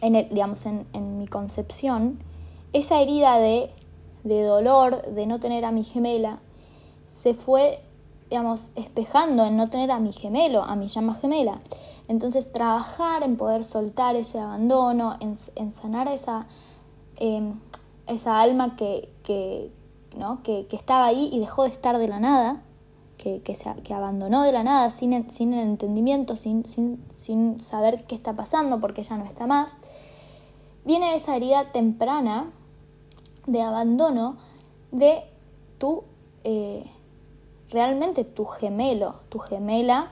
en 0.00 0.14
el, 0.14 0.28
digamos, 0.28 0.66
en, 0.66 0.86
en 0.92 1.18
mi 1.18 1.26
concepción, 1.26 2.18
esa 2.72 3.00
herida 3.00 3.38
de, 3.38 3.70
de 4.24 4.42
dolor 4.42 5.02
de 5.02 5.26
no 5.26 5.40
tener 5.40 5.64
a 5.64 5.72
mi 5.72 5.84
gemela, 5.84 6.40
se 7.12 7.32
fue, 7.32 7.80
digamos, 8.28 8.72
espejando 8.74 9.44
en 9.44 9.56
no 9.56 9.68
tener 9.68 9.90
a 9.90 9.98
mi 9.98 10.12
gemelo, 10.12 10.62
a 10.62 10.76
mi 10.76 10.88
llama 10.88 11.14
gemela. 11.14 11.60
Entonces, 12.08 12.52
trabajar 12.52 13.22
en 13.22 13.36
poder 13.36 13.64
soltar 13.64 14.16
ese 14.16 14.38
abandono, 14.38 15.16
en, 15.20 15.72
sanar 15.72 16.08
esa, 16.08 16.46
em, 17.18 17.54
esa 18.06 18.40
alma 18.40 18.76
que, 18.76 19.08
que, 19.22 19.70
¿no? 20.16 20.42
que, 20.42 20.66
estaba 20.70 21.06
ahí 21.06 21.28
y 21.32 21.38
dejó 21.38 21.64
de 21.64 21.70
estar 21.70 21.98
de 21.98 22.08
la 22.08 22.20
nada, 22.20 22.62
que, 23.18 23.40
que, 23.42 23.54
se, 23.54 23.72
que 23.82 23.94
abandonó 23.94 24.42
de 24.42 24.52
la 24.52 24.62
nada 24.62 24.90
sin, 24.90 25.30
sin 25.30 25.54
el 25.54 25.60
entendimiento, 25.60 26.36
sin, 26.36 26.64
sin, 26.66 27.02
sin 27.14 27.60
saber 27.60 28.04
qué 28.04 28.14
está 28.14 28.34
pasando 28.34 28.78
porque 28.80 29.02
ya 29.02 29.16
no 29.16 29.24
está 29.24 29.46
más, 29.46 29.80
viene 30.84 31.14
esa 31.14 31.36
herida 31.36 31.72
temprana 31.72 32.50
de 33.46 33.62
abandono 33.62 34.36
de 34.92 35.24
tu 35.78 36.04
eh, 36.44 36.84
realmente 37.70 38.24
tu 38.24 38.44
gemelo, 38.44 39.16
tu 39.28 39.38
gemela 39.38 40.10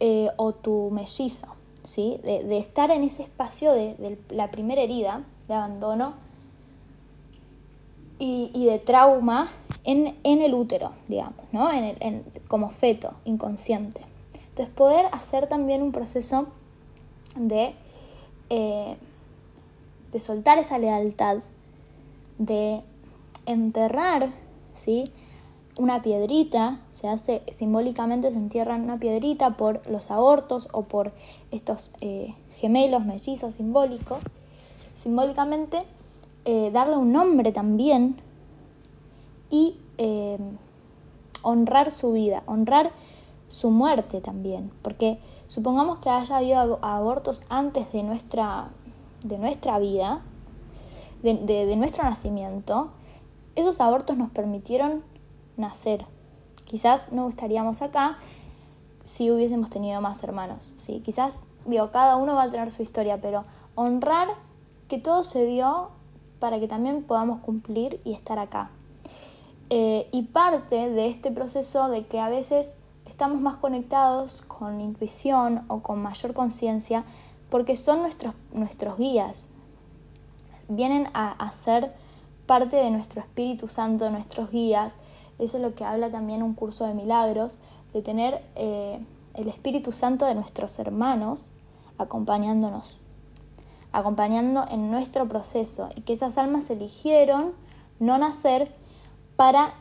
eh, 0.00 0.28
o 0.36 0.52
tu 0.52 0.90
mellizo, 0.90 1.46
¿sí? 1.82 2.20
De, 2.22 2.58
estar 2.58 2.90
en 2.90 3.02
ese 3.02 3.22
espacio 3.22 3.72
de, 3.72 4.18
la 4.30 4.50
primera 4.50 4.82
herida 4.82 5.24
de 5.48 5.54
abandono 5.54 6.14
y, 8.18 8.64
de 8.64 8.78
trauma 8.78 9.48
en, 9.84 10.14
el 10.24 10.54
útero, 10.54 10.92
digamos, 11.06 11.44
¿no? 11.52 11.70
En 11.72 12.24
como 12.48 12.70
feto 12.70 13.12
inconsciente. 13.24 14.00
Entonces 14.50 14.74
poder 14.74 15.06
hacer 15.12 15.48
también 15.48 15.82
un 15.82 15.92
proceso 15.92 16.46
de, 17.36 17.74
eh, 18.48 18.96
de 20.12 20.18
soltar 20.18 20.56
esa 20.56 20.78
lealtad, 20.78 21.38
de 22.38 22.80
enterrar, 23.44 24.30
¿sí? 24.74 25.04
una 25.78 26.00
piedrita, 26.00 26.80
se 26.90 27.06
hace 27.08 27.42
simbólicamente, 27.52 28.32
se 28.32 28.38
entierran 28.38 28.82
una 28.84 28.98
piedrita 28.98 29.58
por 29.58 29.86
los 29.90 30.10
abortos 30.10 30.68
o 30.72 30.84
por 30.84 31.12
estos 31.50 31.90
eh, 32.00 32.34
gemelos, 32.50 33.04
mellizos 33.04 33.54
simbólicos. 33.54 34.20
Simbólicamente, 34.96 35.84
eh, 36.44 36.70
darle 36.72 36.96
un 36.96 37.12
nombre 37.12 37.52
también 37.52 38.16
y 39.50 39.78
eh, 39.98 40.38
honrar 41.42 41.92
su 41.92 42.12
vida, 42.12 42.42
honrar 42.46 42.90
su 43.48 43.70
muerte 43.70 44.20
también, 44.20 44.72
porque 44.82 45.20
supongamos 45.46 45.98
que 45.98 46.10
haya 46.10 46.38
habido 46.38 46.80
abortos 46.82 47.42
antes 47.48 47.92
de 47.92 48.02
nuestra, 48.02 48.70
de 49.22 49.38
nuestra 49.38 49.78
vida, 49.78 50.22
de 51.22 51.76
nuestro 51.76 52.04
nacimiento, 52.04 52.90
esos 53.56 53.80
abortos 53.80 54.16
nos 54.16 54.30
permitieron 54.30 55.02
nacer. 55.56 56.04
Quizás 56.64 57.12
no 57.12 57.28
estaríamos 57.28 57.82
acá 57.82 58.18
si 59.02 59.30
hubiésemos 59.30 59.70
tenido 59.70 60.00
más 60.00 60.22
hermanos. 60.22 60.74
¿sí? 60.76 61.00
Quizás, 61.00 61.42
digo, 61.64 61.90
cada 61.90 62.16
uno 62.16 62.34
va 62.34 62.44
a 62.44 62.50
tener 62.50 62.70
su 62.70 62.82
historia, 62.82 63.20
pero 63.20 63.44
honrar 63.74 64.28
que 64.88 64.98
todo 64.98 65.24
se 65.24 65.44
dio 65.46 65.90
para 66.38 66.60
que 66.60 66.68
también 66.68 67.02
podamos 67.02 67.40
cumplir 67.40 68.00
y 68.04 68.12
estar 68.12 68.38
acá. 68.38 68.70
Eh, 69.70 70.08
y 70.12 70.22
parte 70.22 70.90
de 70.90 71.08
este 71.08 71.32
proceso 71.32 71.88
de 71.88 72.06
que 72.06 72.20
a 72.20 72.28
veces 72.28 72.76
estamos 73.06 73.40
más 73.40 73.56
conectados 73.56 74.42
con 74.42 74.80
intuición 74.80 75.64
o 75.68 75.80
con 75.80 76.00
mayor 76.00 76.34
conciencia 76.34 77.04
porque 77.50 77.76
son 77.76 78.02
nuestros, 78.02 78.34
nuestros 78.52 78.96
guías. 78.98 79.48
Vienen 80.68 81.08
a, 81.14 81.32
a 81.32 81.52
ser 81.52 81.94
parte 82.46 82.76
de 82.76 82.90
nuestro 82.90 83.20
Espíritu 83.20 83.66
Santo, 83.68 84.10
nuestros 84.10 84.50
guías, 84.50 84.98
eso 85.38 85.58
es 85.58 85.62
lo 85.62 85.74
que 85.74 85.84
habla 85.84 86.10
también 86.10 86.42
un 86.42 86.54
curso 86.54 86.86
de 86.86 86.94
milagros, 86.94 87.58
de 87.92 88.02
tener 88.02 88.42
eh, 88.54 89.00
el 89.34 89.48
Espíritu 89.48 89.92
Santo 89.92 90.24
de 90.26 90.34
nuestros 90.34 90.78
hermanos 90.78 91.50
acompañándonos, 91.98 92.98
acompañando 93.96 94.66
en 94.70 94.90
nuestro 94.90 95.26
proceso 95.26 95.88
y 95.94 96.02
que 96.02 96.12
esas 96.12 96.36
almas 96.36 96.68
eligieron 96.68 97.54
no 97.98 98.18
nacer 98.18 98.70
para 99.36 99.72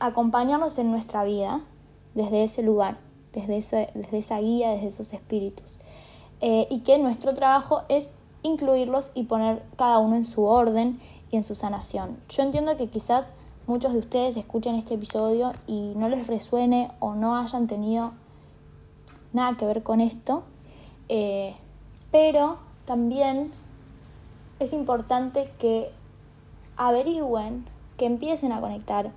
acompañarnos 0.00 0.76
en 0.76 0.90
nuestra 0.90 1.24
vida 1.24 1.62
desde 2.14 2.44
ese 2.44 2.62
lugar, 2.62 2.98
desde, 3.32 3.90
desde 3.94 4.18
esa 4.18 4.38
guía, 4.38 4.70
desde 4.70 4.88
esos 4.88 5.14
espíritus. 5.14 5.78
Eh, 6.42 6.66
y 6.70 6.80
que 6.80 6.98
nuestro 6.98 7.32
trabajo 7.32 7.80
es 7.88 8.12
incluirlos 8.42 9.12
y 9.14 9.22
poner 9.22 9.62
cada 9.76 9.98
uno 9.98 10.14
en 10.16 10.26
su 10.26 10.44
orden 10.44 11.00
y 11.30 11.36
en 11.36 11.42
su 11.42 11.54
sanación. 11.54 12.18
Yo 12.28 12.42
entiendo 12.42 12.76
que 12.76 12.88
quizás 12.88 13.32
muchos 13.66 13.94
de 13.94 14.00
ustedes 14.00 14.36
escuchen 14.36 14.74
este 14.74 14.92
episodio 14.92 15.52
y 15.66 15.94
no 15.96 16.10
les 16.10 16.26
resuene 16.26 16.90
o 17.00 17.14
no 17.14 17.34
hayan 17.34 17.66
tenido 17.66 18.12
nada 19.32 19.56
que 19.56 19.64
ver 19.64 19.82
con 19.82 20.02
esto, 20.02 20.42
eh, 21.08 21.56
pero 22.10 22.65
también 22.86 23.50
es 24.58 24.72
importante 24.72 25.50
que 25.58 25.90
averigüen, 26.76 27.66
que 27.96 28.06
empiecen 28.06 28.52
a 28.52 28.60
conectar 28.60 29.10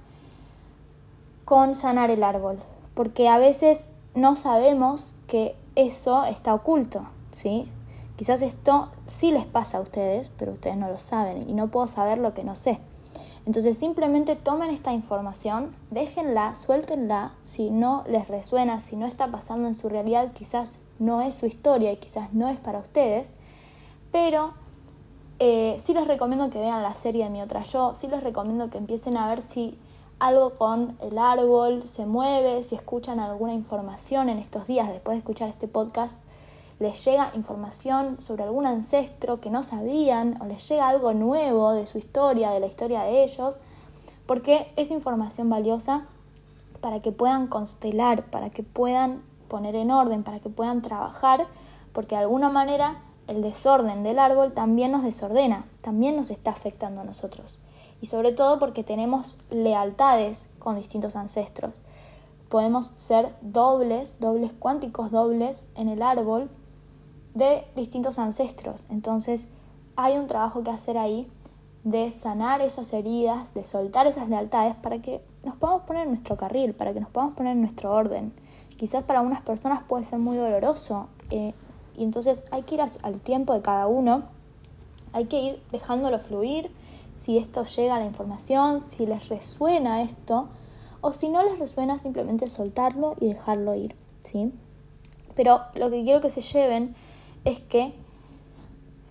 con 1.45 1.75
sanar 1.75 2.11
el 2.11 2.23
árbol, 2.23 2.59
porque 2.93 3.29
a 3.29 3.37
veces 3.37 3.89
no 4.15 4.35
sabemos 4.35 5.15
que 5.27 5.55
eso 5.75 6.25
está 6.25 6.53
oculto, 6.53 7.05
¿sí? 7.31 7.69
Quizás 8.17 8.41
esto 8.41 8.89
sí 9.07 9.31
les 9.31 9.45
pasa 9.45 9.77
a 9.77 9.81
ustedes, 9.81 10.29
pero 10.37 10.51
ustedes 10.51 10.75
no 10.75 10.89
lo 10.89 10.97
saben 10.97 11.49
y 11.49 11.53
no 11.53 11.69
puedo 11.69 11.87
saber 11.87 12.17
lo 12.17 12.33
que 12.33 12.43
no 12.43 12.55
sé. 12.55 12.79
Entonces 13.45 13.77
simplemente 13.77 14.35
tomen 14.35 14.71
esta 14.71 14.91
información, 14.91 15.73
déjenla, 15.89 16.53
suéltenla, 16.53 17.31
si 17.43 17.71
no 17.71 18.03
les 18.07 18.27
resuena, 18.27 18.81
si 18.81 18.95
no 18.95 19.07
está 19.07 19.27
pasando 19.31 19.67
en 19.67 19.75
su 19.75 19.89
realidad, 19.89 20.33
quizás 20.33 20.79
no 20.99 21.21
es 21.21 21.35
su 21.35 21.45
historia 21.45 21.91
y 21.91 21.97
quizás 21.97 22.33
no 22.33 22.49
es 22.49 22.57
para 22.57 22.79
ustedes, 22.79 23.35
pero 24.11 24.53
eh, 25.39 25.77
sí 25.79 25.93
les 25.93 26.07
recomiendo 26.07 26.49
que 26.49 26.59
vean 26.59 26.83
la 26.83 26.93
serie 26.93 27.23
de 27.23 27.29
Mi 27.29 27.41
Otra 27.41 27.63
Yo, 27.63 27.93
sí 27.95 28.07
les 28.07 28.23
recomiendo 28.23 28.69
que 28.69 28.77
empiecen 28.77 29.17
a 29.17 29.27
ver 29.27 29.41
si 29.41 29.77
algo 30.19 30.53
con 30.55 30.97
el 31.01 31.17
árbol 31.17 31.87
se 31.87 32.05
mueve, 32.05 32.63
si 32.63 32.75
escuchan 32.75 33.19
alguna 33.19 33.53
información 33.53 34.27
en 34.27 34.37
estos 34.37 34.67
días 34.67 34.89
después 34.89 35.15
de 35.15 35.19
escuchar 35.19 35.47
este 35.47 35.67
podcast, 35.67 36.19
les 36.79 37.03
llega 37.05 37.31
información 37.35 38.19
sobre 38.21 38.43
algún 38.43 38.65
ancestro 38.65 39.39
que 39.39 39.49
no 39.49 39.63
sabían 39.63 40.37
o 40.41 40.45
les 40.45 40.67
llega 40.67 40.89
algo 40.89 41.13
nuevo 41.13 41.71
de 41.71 41.85
su 41.85 41.97
historia, 41.97 42.51
de 42.51 42.59
la 42.59 42.67
historia 42.67 43.03
de 43.03 43.23
ellos, 43.23 43.59
porque 44.25 44.71
es 44.75 44.91
información 44.91 45.49
valiosa 45.49 46.05
para 46.81 47.01
que 47.01 47.11
puedan 47.11 47.47
constelar, 47.47 48.25
para 48.25 48.49
que 48.49 48.63
puedan 48.63 49.21
poner 49.47 49.75
en 49.75 49.91
orden, 49.91 50.23
para 50.23 50.39
que 50.39 50.49
puedan 50.49 50.81
trabajar, 50.81 51.47
porque 51.93 52.15
de 52.15 52.21
alguna 52.21 52.49
manera 52.49 53.01
el 53.29 53.41
desorden 53.41 54.03
del 54.03 54.19
árbol 54.19 54.53
también 54.53 54.91
nos 54.91 55.03
desordena, 55.03 55.65
también 55.81 56.15
nos 56.15 56.31
está 56.31 56.51
afectando 56.51 57.01
a 57.01 57.03
nosotros. 57.03 57.59
Y 58.01 58.07
sobre 58.07 58.31
todo 58.31 58.59
porque 58.59 58.83
tenemos 58.83 59.37
lealtades 59.51 60.49
con 60.57 60.75
distintos 60.75 61.15
ancestros. 61.15 61.79
Podemos 62.49 62.91
ser 62.95 63.33
dobles, 63.41 64.19
dobles 64.19 64.51
cuánticos 64.57 65.11
dobles 65.11 65.67
en 65.75 65.89
el 65.89 66.01
árbol 66.01 66.49
de 67.35 67.65
distintos 67.75 68.17
ancestros. 68.17 68.87
Entonces 68.89 69.47
hay 69.95 70.17
un 70.17 70.27
trabajo 70.27 70.63
que 70.63 70.71
hacer 70.71 70.97
ahí 70.97 71.29
de 71.83 72.11
sanar 72.13 72.61
esas 72.61 72.91
heridas, 72.93 73.53
de 73.53 73.63
soltar 73.63 74.07
esas 74.07 74.27
lealtades 74.27 74.75
para 74.75 74.99
que 74.99 75.21
nos 75.45 75.55
podamos 75.55 75.83
poner 75.83 76.03
en 76.03 76.09
nuestro 76.09 76.35
carril, 76.35 76.73
para 76.73 76.93
que 76.93 76.99
nos 76.99 77.09
podamos 77.09 77.35
poner 77.35 77.53
en 77.53 77.61
nuestro 77.61 77.93
orden. 77.93 78.33
Quizás 78.75 79.03
para 79.03 79.19
algunas 79.19 79.41
personas 79.41 79.83
puede 79.83 80.03
ser 80.03 80.19
muy 80.19 80.37
doloroso 80.37 81.09
eh, 81.29 81.53
y 81.99 82.03
entonces 82.03 82.45
hay 82.49 82.63
que 82.63 82.75
ir 82.75 82.81
al 82.81 83.19
tiempo 83.19 83.53
de 83.53 83.61
cada 83.61 83.87
uno, 83.87 84.23
hay 85.11 85.25
que 85.25 85.41
ir 85.41 85.61
dejándolo 85.73 86.17
fluir, 86.17 86.71
si 87.13 87.37
esto 87.37 87.65
llega 87.65 87.97
a 87.97 87.99
la 87.99 88.05
información, 88.05 88.83
si 88.85 89.05
les 89.05 89.27
resuena 89.27 90.01
esto, 90.01 90.47
o 91.01 91.11
si 91.11 91.27
no 91.27 91.43
les 91.43 91.59
resuena 91.59 91.99
simplemente 91.99 92.47
soltarlo 92.47 93.15
y 93.19 93.27
dejarlo 93.27 93.75
ir, 93.75 93.97
¿sí? 94.21 94.53
Pero 95.35 95.59
lo 95.75 95.89
que 95.89 96.01
quiero 96.03 96.21
que 96.21 96.29
se 96.29 96.39
lleven 96.39 96.95
es 97.43 97.59
que 97.59 97.93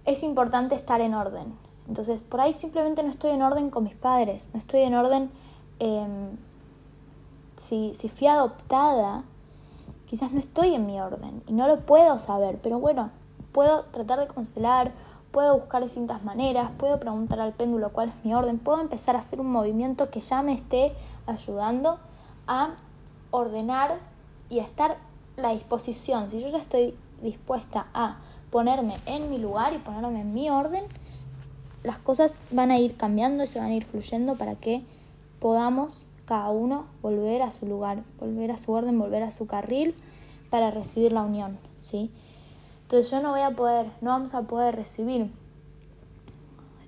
es 0.06 0.22
importante 0.22 0.74
estar 0.74 1.02
en 1.02 1.12
orden. 1.12 1.54
Entonces, 1.88 2.22
por 2.22 2.40
ahí 2.40 2.54
simplemente 2.54 3.02
no 3.02 3.10
estoy 3.10 3.32
en 3.32 3.42
orden 3.42 3.68
con 3.68 3.84
mis 3.84 3.96
padres, 3.96 4.48
no 4.54 4.60
estoy 4.60 4.80
en 4.80 4.94
orden 4.94 5.30
em, 5.78 6.38
si, 7.56 7.92
si 7.94 8.08
fui 8.08 8.28
adoptada, 8.28 9.24
quizás 10.08 10.32
no 10.32 10.40
estoy 10.40 10.74
en 10.74 10.86
mi 10.86 11.00
orden 11.00 11.42
y 11.46 11.52
no 11.52 11.68
lo 11.68 11.80
puedo 11.80 12.18
saber, 12.18 12.58
pero 12.62 12.78
bueno, 12.78 13.10
puedo 13.52 13.84
tratar 13.84 14.20
de 14.20 14.26
constelar, 14.26 14.92
puedo 15.30 15.58
buscar 15.58 15.82
distintas 15.82 16.24
maneras, 16.24 16.70
puedo 16.78 16.98
preguntar 16.98 17.40
al 17.40 17.52
péndulo 17.52 17.92
cuál 17.92 18.08
es 18.08 18.24
mi 18.24 18.34
orden, 18.34 18.58
puedo 18.58 18.80
empezar 18.80 19.16
a 19.16 19.18
hacer 19.18 19.40
un 19.40 19.50
movimiento 19.50 20.10
que 20.10 20.20
ya 20.20 20.42
me 20.42 20.54
esté 20.54 20.94
ayudando 21.26 21.98
a 22.46 22.76
ordenar 23.30 23.98
y 24.48 24.60
a 24.60 24.64
estar 24.64 24.96
la 25.36 25.50
disposición. 25.50 26.30
Si 26.30 26.40
yo 26.40 26.48
ya 26.48 26.58
estoy 26.58 26.96
dispuesta 27.22 27.86
a 27.92 28.16
ponerme 28.50 28.94
en 29.04 29.28
mi 29.28 29.36
lugar 29.36 29.74
y 29.74 29.78
ponerme 29.78 30.22
en 30.22 30.32
mi 30.32 30.48
orden, 30.48 30.84
las 31.82 31.98
cosas 31.98 32.40
van 32.50 32.70
a 32.70 32.78
ir 32.78 32.96
cambiando 32.96 33.44
y 33.44 33.46
se 33.46 33.60
van 33.60 33.70
a 33.70 33.74
ir 33.74 33.84
fluyendo 33.84 34.36
para 34.36 34.54
que 34.54 34.82
podamos 35.38 36.06
cada 36.28 36.50
uno 36.50 36.84
volver 37.00 37.40
a 37.40 37.50
su 37.50 37.64
lugar, 37.64 38.04
volver 38.20 38.50
a 38.50 38.58
su 38.58 38.70
orden, 38.72 38.98
volver 38.98 39.22
a 39.22 39.30
su 39.30 39.46
carril 39.46 39.94
para 40.50 40.70
recibir 40.70 41.10
la 41.12 41.22
unión, 41.22 41.58
¿sí? 41.80 42.10
Entonces 42.82 43.10
yo 43.10 43.22
no 43.22 43.30
voy 43.30 43.40
a 43.40 43.52
poder, 43.52 43.86
no 44.02 44.10
vamos 44.10 44.34
a 44.34 44.42
poder 44.42 44.76
recibir 44.76 45.30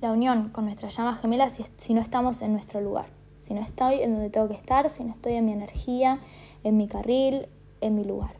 la 0.02 0.12
unión 0.12 0.50
con 0.50 0.66
nuestra 0.66 0.90
llama 0.90 1.14
gemela 1.14 1.48
si, 1.48 1.64
si 1.78 1.94
no 1.94 2.02
estamos 2.02 2.42
en 2.42 2.52
nuestro 2.52 2.82
lugar, 2.82 3.06
si 3.38 3.54
no 3.54 3.62
estoy 3.62 4.02
en 4.02 4.12
donde 4.12 4.28
tengo 4.28 4.46
que 4.46 4.54
estar, 4.54 4.90
si 4.90 5.04
no 5.04 5.10
estoy 5.10 5.32
en 5.34 5.46
mi 5.46 5.52
energía, 5.52 6.18
en 6.62 6.76
mi 6.76 6.86
carril, 6.86 7.48
en 7.80 7.94
mi 7.94 8.04
lugar. 8.04 8.34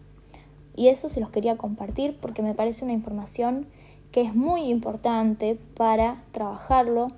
Y 0.77 0.89
eso 0.89 1.09
se 1.09 1.21
los 1.21 1.31
quería 1.31 1.57
compartir 1.57 2.19
porque 2.21 2.43
me 2.43 2.55
parece 2.55 2.85
una 2.85 2.93
información 2.93 3.67
que 4.13 4.21
es 4.21 4.35
muy 4.35 4.65
importante 4.65 5.59
para 5.77 6.23
trabajarlo, 6.33 7.09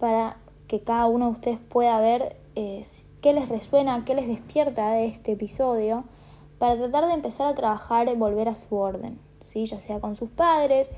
para 0.00 0.36
que 0.66 0.80
cada 0.80 1.06
uno 1.06 1.26
de 1.26 1.32
ustedes 1.32 1.58
pueda 1.58 2.00
ver 2.00 2.36
eh, 2.56 2.82
qué 3.20 3.32
les 3.32 3.48
resuena, 3.48 4.04
qué 4.04 4.14
les 4.14 4.26
despierta 4.26 4.92
de 4.92 5.06
este 5.06 5.32
episodio, 5.32 6.04
para 6.58 6.76
tratar 6.76 7.06
de 7.06 7.14
empezar 7.14 7.46
a 7.46 7.54
trabajar 7.54 8.08
y 8.08 8.16
volver 8.16 8.48
a 8.48 8.54
su 8.54 8.76
orden, 8.76 9.18
¿sí? 9.40 9.64
ya 9.64 9.80
sea 9.80 10.00
con 10.00 10.14
sus 10.14 10.30
padres, 10.30 10.90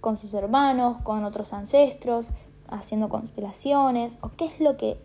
con 0.00 0.18
sus 0.18 0.34
hermanos, 0.34 0.98
con 1.02 1.24
otros 1.24 1.52
ancestros, 1.52 2.28
haciendo 2.68 3.08
constelaciones, 3.08 4.18
o 4.20 4.30
qué 4.36 4.46
es 4.46 4.60
lo 4.60 4.76
que, 4.76 4.98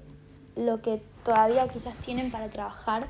lo 0.55 0.81
que 0.81 1.01
todavía 1.23 1.67
quizás 1.67 1.95
tienen 1.97 2.31
para 2.31 2.49
trabajar 2.49 3.07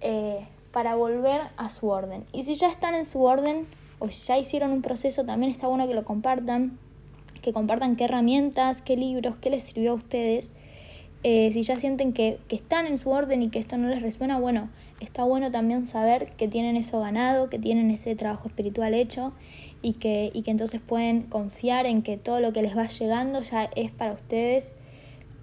eh, 0.00 0.46
para 0.70 0.96
volver 0.96 1.40
a 1.56 1.70
su 1.70 1.88
orden. 1.88 2.26
Y 2.32 2.44
si 2.44 2.56
ya 2.56 2.68
están 2.68 2.94
en 2.94 3.04
su 3.04 3.22
orden 3.22 3.66
o 4.00 4.08
si 4.10 4.20
ya 4.22 4.36
hicieron 4.36 4.72
un 4.72 4.82
proceso, 4.82 5.24
también 5.24 5.52
está 5.52 5.68
bueno 5.68 5.86
que 5.86 5.94
lo 5.94 6.04
compartan, 6.04 6.78
que 7.42 7.52
compartan 7.52 7.94
qué 7.94 8.04
herramientas, 8.04 8.82
qué 8.82 8.96
libros, 8.96 9.36
qué 9.36 9.50
les 9.50 9.62
sirvió 9.62 9.92
a 9.92 9.94
ustedes. 9.94 10.52
Eh, 11.26 11.50
si 11.54 11.62
ya 11.62 11.80
sienten 11.80 12.12
que, 12.12 12.38
que 12.48 12.56
están 12.56 12.86
en 12.86 12.98
su 12.98 13.08
orden 13.10 13.42
y 13.42 13.48
que 13.48 13.58
esto 13.58 13.78
no 13.78 13.88
les 13.88 14.02
resuena, 14.02 14.38
bueno, 14.38 14.68
está 15.00 15.24
bueno 15.24 15.50
también 15.50 15.86
saber 15.86 16.32
que 16.32 16.48
tienen 16.48 16.76
eso 16.76 17.00
ganado, 17.00 17.48
que 17.48 17.58
tienen 17.58 17.90
ese 17.90 18.14
trabajo 18.14 18.46
espiritual 18.46 18.92
hecho 18.92 19.32
y 19.80 19.94
que, 19.94 20.30
y 20.34 20.42
que 20.42 20.50
entonces 20.50 20.80
pueden 20.80 21.22
confiar 21.22 21.86
en 21.86 22.02
que 22.02 22.18
todo 22.18 22.40
lo 22.40 22.52
que 22.52 22.62
les 22.62 22.76
va 22.76 22.88
llegando 22.88 23.40
ya 23.40 23.70
es 23.74 23.90
para 23.90 24.12
ustedes 24.12 24.76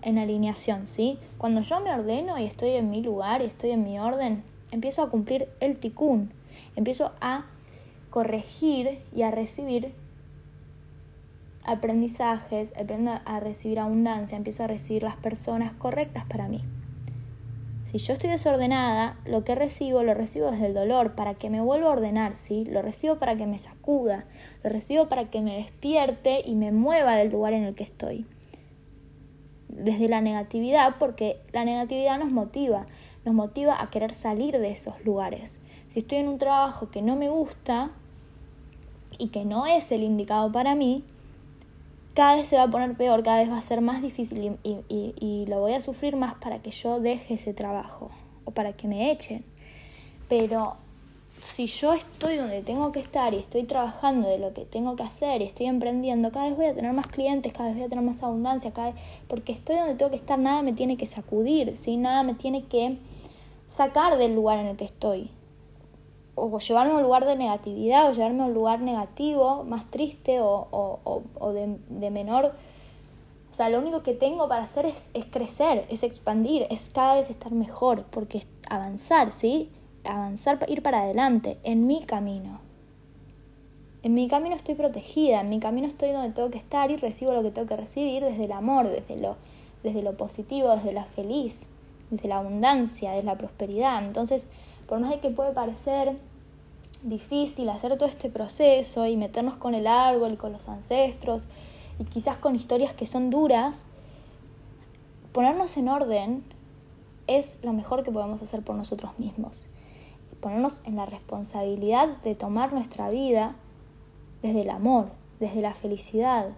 en 0.04 0.20
alineación, 0.20 0.86
¿sí? 0.86 1.18
Cuando 1.40 1.62
yo 1.62 1.80
me 1.80 1.92
ordeno 1.92 2.38
y 2.38 2.44
estoy 2.44 2.72
en 2.72 2.92
mi 2.92 3.02
lugar 3.02 3.42
y 3.42 3.46
estoy 3.46 3.72
en 3.72 3.84
mi 3.84 4.00
orden, 4.00 4.44
empiezo 4.72 5.02
a 5.02 5.10
cumplir 5.10 5.48
el 5.60 5.78
ticún, 5.78 6.32
empiezo 6.76 7.12
a 7.22 7.46
corregir 8.12 9.00
y 9.16 9.24
a 9.24 9.32
recibir 9.32 9.94
aprendizajes, 11.64 12.74
aprendo 12.80 13.20
a 13.26 13.40
recibir 13.40 13.80
abundancia, 13.80 14.38
empiezo 14.38 14.64
a 14.64 14.68
recibir 14.68 15.04
las 15.04 15.16
personas 15.16 15.74
correctas 15.74 16.26
para 16.26 16.48
mí. 16.48 16.64
Si 17.92 17.98
yo 17.98 18.14
estoy 18.14 18.30
desordenada, 18.30 19.18
lo 19.26 19.44
que 19.44 19.54
recibo 19.54 20.02
lo 20.02 20.14
recibo 20.14 20.50
desde 20.50 20.68
el 20.68 20.74
dolor 20.74 21.14
para 21.14 21.34
que 21.34 21.50
me 21.50 21.60
vuelva 21.60 21.90
a 21.90 21.92
ordenar, 21.92 22.38
¿sí? 22.38 22.64
Lo 22.64 22.82
recibo 22.82 23.18
para 23.18 23.36
que 23.36 23.46
me 23.46 23.60
sacuda, 23.60 24.24
lo 24.64 24.70
recibo 24.70 25.10
para 25.10 25.30
que 25.30 25.42
me 25.42 25.58
despierte 25.58 26.42
y 26.46 26.56
me 26.56 26.72
mueva 26.72 27.16
del 27.16 27.32
lugar 27.32 27.52
en 27.52 27.64
el 27.64 27.76
que 27.76 27.84
estoy. 27.84 28.26
Desde 29.68 30.08
la 30.08 30.22
negatividad, 30.22 30.96
porque 31.00 31.42
la 31.52 31.66
negatividad 31.66 32.18
nos 32.18 32.32
motiva, 32.32 32.86
nos 33.26 33.36
motiva 33.36 33.82
a 33.82 33.90
querer 33.90 34.14
salir 34.14 34.58
de 34.58 34.72
esos 34.72 35.04
lugares. 35.04 35.60
Si 35.90 36.00
estoy 36.00 36.20
en 36.20 36.30
un 36.30 36.38
trabajo 36.38 36.90
que 36.92 37.02
no 37.02 37.18
me 37.18 37.28
gusta 37.28 37.92
y 39.18 39.28
que 39.30 39.44
no 39.44 39.66
es 39.68 39.92
el 39.92 40.04
indicado 40.04 40.50
para 40.50 40.76
mí, 40.76 41.04
cada 42.14 42.36
vez 42.36 42.48
se 42.48 42.58
va 42.58 42.64
a 42.64 42.68
poner 42.68 42.96
peor, 42.96 43.24
cada 43.24 43.40
vez 43.40 43.50
va 43.50 43.58
a 43.58 43.62
ser 43.62 43.82
más 43.82 44.02
difícil 44.02 44.58
y, 44.64 44.84
y, 44.90 45.46
lo 45.48 45.60
voy 45.60 45.74
a 45.74 45.82
sufrir 45.82 46.16
más 46.16 46.36
para 46.36 46.60
que 46.60 46.72
yo 46.72 47.00
deje 47.00 47.36
ese 47.36 47.54
trabajo 47.54 48.12
o 48.46 48.52
para 48.52 48.74
que 48.74 48.88
me 48.88 49.12
echen. 49.12 49.46
Pero 50.28 50.76
si 51.42 51.68
yo 51.68 51.94
estoy 51.94 52.36
donde 52.36 52.62
tengo 52.62 52.92
que 52.92 53.00
estar 53.00 53.34
y 53.34 53.38
estoy 53.38 53.64
trabajando 53.64 54.28
de 54.28 54.40
lo 54.40 54.54
que 54.54 54.66
tengo 54.66 54.96
que 54.96 55.04
hacer 55.04 55.42
y 55.42 55.46
estoy 55.46 55.68
emprendiendo, 55.68 56.32
cada 56.32 56.48
vez 56.48 56.58
voy 56.58 56.66
a 56.66 56.76
tener 56.76 56.94
más 56.94 57.08
clientes, 57.08 57.54
cada 57.54 57.70
vez 57.70 57.78
voy 57.78 57.86
a 57.86 57.90
tener 57.90 58.04
más 58.04 58.22
abundancia, 58.24 58.72
cada 58.72 58.92
vez, 58.92 59.02
porque 59.28 59.54
estoy 59.54 59.78
donde 59.78 59.96
tengo 59.96 60.12
que 60.12 60.18
estar, 60.18 60.38
nada 60.38 60.62
me 60.62 60.74
tiene 60.74 60.98
que 60.98 61.06
sacudir, 61.06 61.78
¿sí? 61.78 61.98
nada 61.98 62.24
me 62.24 62.34
tiene 62.34 62.66
que 62.66 62.98
sacar 63.68 64.18
del 64.18 64.36
lugar 64.36 64.60
en 64.60 64.68
el 64.68 64.76
que 64.76 64.86
estoy. 64.86 65.32
O 66.36 66.58
llevarme 66.60 66.94
a 66.94 66.96
un 66.98 67.04
lugar 67.04 67.26
de 67.26 67.36
negatividad, 67.36 68.10
o 68.10 68.14
llevarme 68.14 68.44
a 68.44 68.46
un 68.46 68.54
lugar 68.54 68.82
negativo, 68.82 69.64
más 69.64 69.90
triste 69.92 70.42
o, 70.42 70.68
o, 70.72 71.24
o 71.40 71.54
de, 71.54 71.78
de, 71.90 72.10
menor. 72.10 72.54
O 73.52 73.54
sea, 73.54 73.70
lo 73.70 73.80
único 73.80 74.02
que 74.02 74.14
tengo 74.14 74.48
para 74.48 74.64
hacer 74.64 74.86
es, 74.86 75.10
es 75.14 75.26
crecer, 75.26 75.86
es 75.90 76.04
expandir, 76.04 76.68
es 76.70 76.90
cada 76.94 77.16
vez 77.16 77.30
estar 77.30 77.52
mejor, 77.52 78.06
porque 78.06 78.40
es 78.40 78.48
avanzar, 78.70 79.32
¿sí? 79.32 79.70
avanzar, 80.04 80.60
ir 80.68 80.82
para 80.82 81.02
adelante, 81.02 81.58
en 81.64 81.88
mi 81.88 82.04
camino. 82.04 82.60
En 84.04 84.14
mi 84.16 84.28
camino 84.28 84.56
estoy 84.56 84.76
protegida, 84.76 85.42
en 85.42 85.50
mi 85.50 85.60
camino 85.60 85.88
estoy 85.88 86.12
donde 86.12 86.32
tengo 86.32 86.50
que 86.50 86.58
estar 86.58 86.90
y 86.90 86.96
recibo 86.96 87.34
lo 87.34 87.44
que 87.44 87.52
tengo 87.52 87.68
que 87.68 87.78
recibir 87.78 88.24
desde 88.24 88.46
el 88.46 88.52
amor, 88.52 88.88
desde 88.88 89.22
lo, 89.22 89.36
desde 89.84 90.02
lo 90.02 90.14
positivo, 90.14 90.76
desde 90.76 90.92
la 90.92 91.06
feliz, 91.06 91.68
desde 92.10 92.28
la 92.28 92.38
abundancia, 92.38 93.12
desde 93.12 93.26
la 93.26 93.38
prosperidad. 93.38 94.04
Entonces, 94.04 94.48
por 94.92 95.00
más 95.00 95.12
de 95.12 95.22
que 95.22 95.30
puede 95.30 95.54
parecer 95.54 96.18
difícil 97.02 97.70
hacer 97.70 97.98
todo 97.98 98.10
este 98.10 98.30
proceso 98.30 99.06
y 99.06 99.16
meternos 99.16 99.56
con 99.56 99.74
el 99.74 99.88
árbol 99.88 100.34
y 100.34 100.36
con 100.36 100.52
los 100.52 100.68
ancestros 100.68 101.48
y 101.98 102.04
quizás 102.04 102.36
con 102.38 102.58
historias 102.58 102.94
que 102.94 103.06
son 103.06 103.30
duras, 103.30 103.86
ponernos 105.32 105.78
en 105.78 105.88
orden 105.88 106.44
es 107.28 107.58
lo 107.64 107.72
mejor 107.72 108.04
que 108.04 108.12
podemos 108.12 108.42
hacer 108.42 108.64
por 108.64 108.76
nosotros 108.76 109.18
mismos 109.18 109.70
ponernos 110.42 110.82
en 110.84 110.98
la 110.98 111.06
responsabilidad 111.06 112.18
de 112.24 112.36
tomar 112.36 112.74
nuestra 112.74 113.10
vida 113.10 113.56
desde 114.42 114.64
el 114.64 114.72
amor, 114.72 115.08
desde 115.40 115.62
la 115.62 115.74
felicidad, 115.74 116.50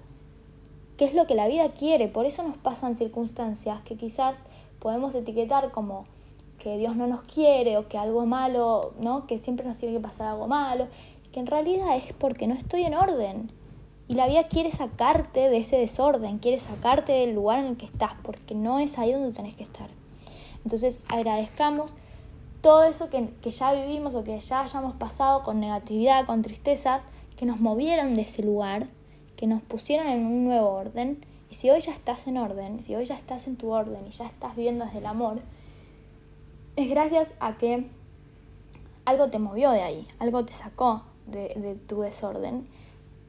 que 0.97 1.05
es 1.05 1.13
lo 1.13 1.27
que 1.27 1.35
la 1.35 1.47
vida 1.47 1.69
quiere. 1.69 2.07
Por 2.07 2.25
eso 2.25 2.41
nos 2.41 2.57
pasan 2.57 2.95
circunstancias 2.95 3.83
que 3.83 3.95
quizás 3.95 4.39
podemos 4.79 5.13
etiquetar 5.13 5.69
como 5.69 6.05
que 6.63 6.77
Dios 6.77 6.95
no 6.95 7.07
nos 7.07 7.21
quiere 7.23 7.77
o 7.77 7.89
que 7.89 7.97
algo 7.97 8.25
malo, 8.25 8.93
¿no? 8.99 9.27
Que 9.27 9.37
siempre 9.37 9.67
nos 9.67 9.77
tiene 9.77 9.93
que 9.95 9.99
pasar 9.99 10.27
algo 10.27 10.47
malo, 10.47 10.87
que 11.33 11.41
en 11.41 11.47
realidad 11.47 11.97
es 11.97 12.13
porque 12.13 12.47
no 12.47 12.53
estoy 12.53 12.83
en 12.83 12.95
orden. 12.95 13.51
Y 14.07 14.15
la 14.15 14.27
vida 14.27 14.47
quiere 14.47 14.71
sacarte 14.71 15.49
de 15.49 15.57
ese 15.57 15.77
desorden, 15.77 16.39
quiere 16.39 16.59
sacarte 16.59 17.11
del 17.11 17.35
lugar 17.35 17.59
en 17.59 17.65
el 17.65 17.77
que 17.77 17.85
estás, 17.85 18.13
porque 18.23 18.55
no 18.55 18.79
es 18.79 18.97
ahí 18.97 19.11
donde 19.11 19.33
tenés 19.33 19.55
que 19.55 19.63
estar. 19.63 19.89
Entonces 20.63 21.01
agradezcamos 21.09 21.93
todo 22.61 22.85
eso 22.85 23.09
que, 23.09 23.27
ya 23.49 23.73
vivimos 23.73 24.15
o 24.15 24.23
que 24.23 24.39
ya 24.39 24.61
hayamos 24.61 24.95
pasado 24.95 25.43
con 25.43 25.59
negatividad, 25.59 26.25
con 26.25 26.41
tristezas, 26.43 27.05
que 27.35 27.45
nos 27.45 27.59
movieron 27.59 28.15
de 28.15 28.21
ese 28.21 28.41
lugar, 28.41 28.87
que 29.35 29.47
nos 29.47 29.61
pusieron 29.61 30.07
en 30.07 30.25
un 30.25 30.45
nuevo 30.45 30.69
orden. 30.69 31.25
Y 31.51 31.55
si 31.55 31.69
hoy 31.69 31.81
ya 31.81 31.91
estás 31.91 32.25
en 32.27 32.37
orden, 32.37 32.81
si 32.81 32.95
hoy 32.95 33.03
ya 33.03 33.15
estás 33.15 33.47
en 33.47 33.57
tu 33.57 33.71
orden 33.71 34.07
y 34.07 34.11
ya 34.11 34.25
estás 34.25 34.55
viviendo 34.55 34.85
desde 34.85 34.99
el 34.99 35.07
amor, 35.07 35.41
es 36.75 36.89
gracias 36.89 37.33
a 37.39 37.57
que 37.57 37.87
algo 39.05 39.29
te 39.29 39.39
movió 39.39 39.71
de 39.71 39.81
ahí, 39.81 40.07
algo 40.19 40.45
te 40.45 40.53
sacó 40.53 41.03
de, 41.27 41.77
tu 41.87 42.01
desorden 42.01 42.67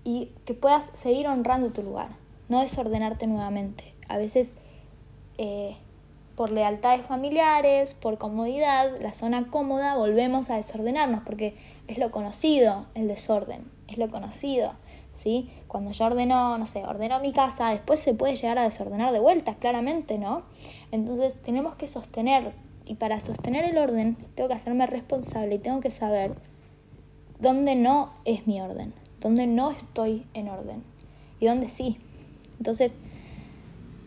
y 0.04 0.30
que 0.44 0.54
puedas 0.54 0.90
seguir 0.94 1.26
honrando 1.28 1.70
tu 1.70 1.82
lugar, 1.82 2.08
no 2.48 2.60
desordenarte 2.60 3.26
nuevamente. 3.26 3.94
A 4.08 4.18
veces 4.18 4.56
eh, 5.38 5.76
por 6.36 6.50
lealtades 6.50 7.06
familiares, 7.06 7.94
por 7.94 8.18
comodidad, 8.18 8.98
la 9.00 9.12
zona 9.12 9.48
cómoda, 9.50 9.96
volvemos 9.96 10.50
a 10.50 10.56
desordenarnos 10.56 11.22
porque 11.24 11.56
es 11.88 11.98
lo 11.98 12.10
conocido 12.10 12.86
el 12.94 13.08
desorden, 13.08 13.70
es 13.88 13.98
lo 13.98 14.10
conocido, 14.10 14.72
¿sí? 15.12 15.50
Cuando 15.68 15.92
yo 15.92 16.06
ordeno, 16.06 16.58
no 16.58 16.66
sé, 16.66 16.84
ordeno 16.84 17.20
mi 17.20 17.32
casa, 17.32 17.70
después 17.70 18.00
se 18.00 18.14
puede 18.14 18.36
llegar 18.36 18.58
a 18.58 18.64
desordenar 18.64 19.12
de 19.12 19.20
vuelta, 19.20 19.54
claramente, 19.54 20.18
¿no? 20.18 20.42
Entonces 20.92 21.40
tenemos 21.42 21.74
que 21.76 21.88
sostener 21.88 22.52
y 22.86 22.96
para 22.96 23.20
sostener 23.20 23.64
el 23.64 23.78
orden 23.78 24.16
tengo 24.34 24.48
que 24.48 24.54
hacerme 24.54 24.86
responsable 24.86 25.54
y 25.54 25.58
tengo 25.58 25.80
que 25.80 25.90
saber 25.90 26.34
dónde 27.40 27.74
no 27.74 28.12
es 28.24 28.46
mi 28.46 28.60
orden, 28.60 28.92
dónde 29.20 29.46
no 29.46 29.70
estoy 29.70 30.26
en 30.34 30.48
orden 30.48 30.82
y 31.40 31.46
dónde 31.46 31.68
sí. 31.68 31.98
Entonces, 32.58 32.96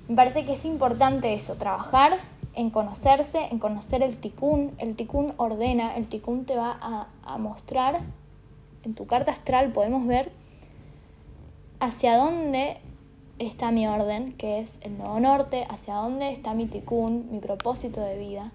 me 0.08 0.16
parece 0.16 0.46
que 0.46 0.54
es 0.54 0.66
importante 0.66 1.34
eso, 1.34 1.56
trabajar 1.56 2.18
en 2.54 2.70
conocerse, 2.70 3.48
en 3.52 3.60
conocer 3.60 4.02
el 4.02 4.18
ticún. 4.18 4.74
El 4.80 4.96
ticún 4.96 5.34
ordena, 5.38 5.96
el 5.96 6.08
ticún 6.08 6.46
te 6.46 6.56
va 6.56 6.78
a, 6.82 7.08
a 7.24 7.38
mostrar, 7.38 8.02
en 8.84 8.96
tu 8.96 9.06
carta 9.06 9.32
astral 9.32 9.72
podemos 9.74 10.08
ver 10.08 10.32
hacia 11.80 12.18
dónde 12.18 12.78
está 13.38 13.72
mi 13.72 13.88
orden, 13.88 14.34
que 14.34 14.60
es 14.60 14.80
el 14.82 14.98
nuevo 14.98 15.20
norte, 15.20 15.68
hacia 15.70 15.96
dónde 15.96 16.32
está 16.32 16.54
mi 16.54 16.66
ticún, 16.66 17.28
mi 17.32 17.40
propósito 17.40 18.02
de 18.02 18.18
vida. 18.18 18.52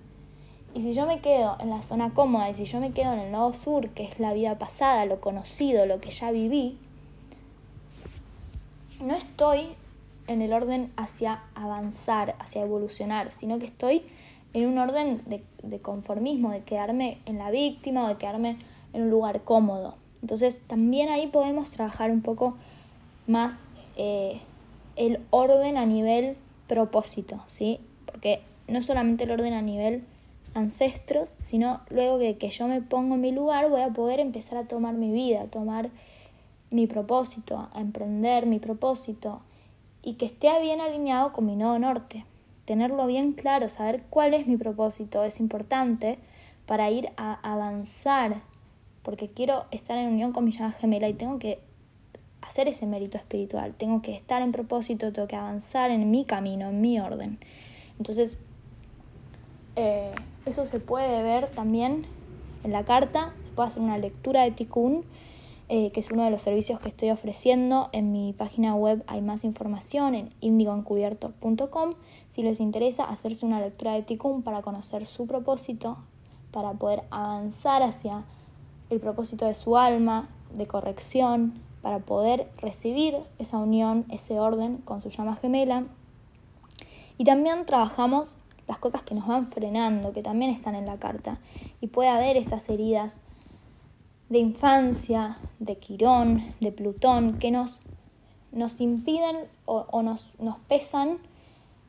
Y 0.75 0.83
si 0.83 0.95
yo 0.95 1.07
me 1.07 1.21
quedo 1.21 1.57
en 1.61 1.69
la 1.71 1.83
zona 1.83 2.15
cómoda 2.15 2.49
y 2.49 2.55
si 2.55 2.65
yo 2.65 2.81
me 2.81 2.93
quedo 2.93 3.13
en 3.13 3.19
el 3.19 3.33
nodo 3.33 3.53
sur, 3.53 3.91
que 3.91 4.05
es 4.05 4.19
la 4.19 4.33
vida 4.33 4.59
pasada, 4.59 5.05
lo 5.05 5.21
conocido, 5.21 5.85
lo 5.85 6.01
que 6.01 6.11
ya 6.11 6.31
viví, 6.31 6.79
no 9.03 9.15
estoy 9.15 9.69
en 10.29 10.41
el 10.41 10.53
orden 10.53 10.91
hacia 10.97 11.43
avanzar, 11.55 12.37
hacia 12.39 12.63
evolucionar, 12.63 13.31
sino 13.31 13.59
que 13.59 13.67
estoy 13.67 14.03
en 14.55 14.67
un 14.67 14.79
orden 14.79 15.23
de, 15.27 15.79
conformismo, 15.81 16.51
de 16.51 16.63
quedarme 16.63 17.19
en 17.27 17.39
la 17.39 17.51
víctima 17.51 18.05
o 18.05 18.09
de 18.09 18.17
quedarme 18.17 18.57
en 18.93 19.03
un 19.03 19.11
lugar 19.11 19.43
cómodo. 19.43 19.97
Entonces 20.21 20.63
también 20.67 21.09
ahí 21.09 21.27
podemos 21.27 21.71
trabajar 21.71 22.11
un 22.11 22.23
poco 22.23 22.57
más 23.27 23.71
eh, 23.97 24.41
el 24.97 25.19
orden 25.31 25.77
a 25.77 25.87
nivel 25.87 26.37
propósito, 26.67 27.43
¿sí? 27.47 27.81
Porque 28.07 28.41
no 28.69 28.83
solamente 28.83 29.25
el 29.25 29.33
orden 29.33 29.53
a 29.53 29.63
nivel 29.63 30.05
ancestros, 30.55 31.37
sino 31.39 31.81
luego 31.89 32.19
de 32.19 32.37
que 32.37 32.51
yo 32.51 32.69
me 32.69 32.83
pongo 32.83 33.15
en 33.15 33.21
mi 33.21 33.33
lugar 33.33 33.69
voy 33.71 33.81
a 33.83 33.89
poder 33.89 34.21
empezar 34.21 34.59
a 34.59 34.69
tomar 34.69 34.95
mi 34.95 35.13
vida, 35.13 35.43
a 35.43 35.47
tomar 35.47 35.91
mi 36.71 36.87
propósito, 36.87 37.69
a 37.73 37.81
emprender 37.81 38.47
mi 38.47 38.59
propósito 38.59 39.43
y 40.03 40.15
que 40.15 40.27
esté 40.27 40.49
bien 40.61 40.81
alineado 40.81 41.33
con 41.33 41.47
mi 41.47 41.57
nodo 41.57 41.79
norte. 41.79 42.25
Tenerlo 42.65 43.07
bien 43.07 43.33
claro, 43.33 43.69
saber 43.69 44.03
cuál 44.09 44.35
es 44.35 44.47
mi 44.47 44.57
propósito 44.57 45.25
es 45.25 45.41
importante 45.41 46.19
para 46.67 46.91
ir 46.91 47.11
a 47.17 47.35
avanzar, 47.51 48.43
porque 49.03 49.29
quiero 49.29 49.67
estar 49.71 49.99
en 49.99 50.09
unión 50.09 50.33
con 50.33 50.45
mi 50.45 50.53
llama 50.53 50.73
gemela 50.73 51.09
y 51.09 51.15
tengo 51.15 51.39
que 51.39 51.61
hacer 52.41 52.69
ese 52.69 52.87
mérito 52.87 53.17
espiritual, 53.17 53.75
tengo 53.75 54.03
que 54.03 54.15
estar 54.15 54.43
en 54.43 54.53
propósito, 54.53 55.13
tengo 55.13 55.29
que 55.29 55.37
avanzar 55.37 55.91
en 55.91 56.11
mi 56.11 56.25
camino, 56.25 56.69
en 56.69 56.81
mi 56.81 57.01
orden. 57.01 57.39
Entonces, 57.99 58.39
eh, 59.77 60.15
eso 60.45 60.67
se 60.67 60.81
puede 60.81 61.23
ver 61.23 61.49
también 61.49 62.07
en 62.65 62.73
la 62.73 62.85
carta, 62.85 63.33
se 63.45 63.51
puede 63.51 63.69
hacer 63.69 63.83
una 63.83 63.99
lectura 63.99 64.43
de 64.43 64.51
Tikkun, 64.51 65.05
eh, 65.69 65.91
que 65.93 66.01
es 66.01 66.11
uno 66.11 66.25
de 66.25 66.31
los 66.31 66.43
servicios 66.43 66.81
que 66.81 66.89
estoy 66.89 67.11
ofreciendo. 67.11 67.89
En 67.93 68.13
mi 68.13 68.33
página 68.33 68.75
web 68.75 69.03
hay 69.07 69.23
más 69.23 69.45
información 69.45 70.15
en 70.15 70.29
indigoencubierto.com. 70.41 71.93
Si 72.31 72.43
les 72.43 72.61
interesa 72.61 73.05
hacerse 73.05 73.47
una 73.47 73.61
lectura 73.61 73.93
de 73.93 74.03
Tikkun 74.03 74.43
para 74.43 74.63
conocer 74.63 75.07
su 75.07 75.27
propósito, 75.27 75.97
para 76.51 76.75
poder 76.75 77.05
avanzar 77.11 77.83
hacia 77.83 78.25
el 78.91 79.01
propósito 79.01 79.47
de 79.47 79.55
su 79.55 79.77
alma, 79.77 80.29
de 80.55 80.67
corrección, 80.67 81.55
para 81.81 82.01
poder 82.01 82.51
recibir 82.59 83.17
esa 83.39 83.59
unión, 83.59 84.05
ese 84.11 84.39
orden 84.39 84.77
con 84.79 85.01
su 85.01 85.09
llama 85.09 85.37
gemela. 85.37 85.85
Y 87.17 87.25
también 87.25 87.65
trabajamos 87.67 88.37
las 88.69 88.79
cosas 88.79 89.03
que 89.03 89.15
nos 89.15 89.27
van 89.27 89.47
frenando, 89.47 90.13
que 90.13 90.23
también 90.23 90.51
están 90.51 90.75
en 90.75 90.87
la 90.87 90.99
carta. 90.99 91.39
Y 91.81 91.89
puede 91.89 92.09
haber 92.09 92.37
esas 92.37 92.69
heridas 92.69 93.21
de 94.29 94.39
infancia, 94.39 95.39
de 95.59 95.77
Quirón, 95.77 96.43
de 96.61 96.73
Plutón, 96.73 97.39
que 97.39 97.51
nos, 97.51 97.81
nos 98.51 98.81
impiden 98.81 99.37
o, 99.67 100.03
nos, 100.03 100.39
nos 100.39 100.59
pesan 100.69 101.19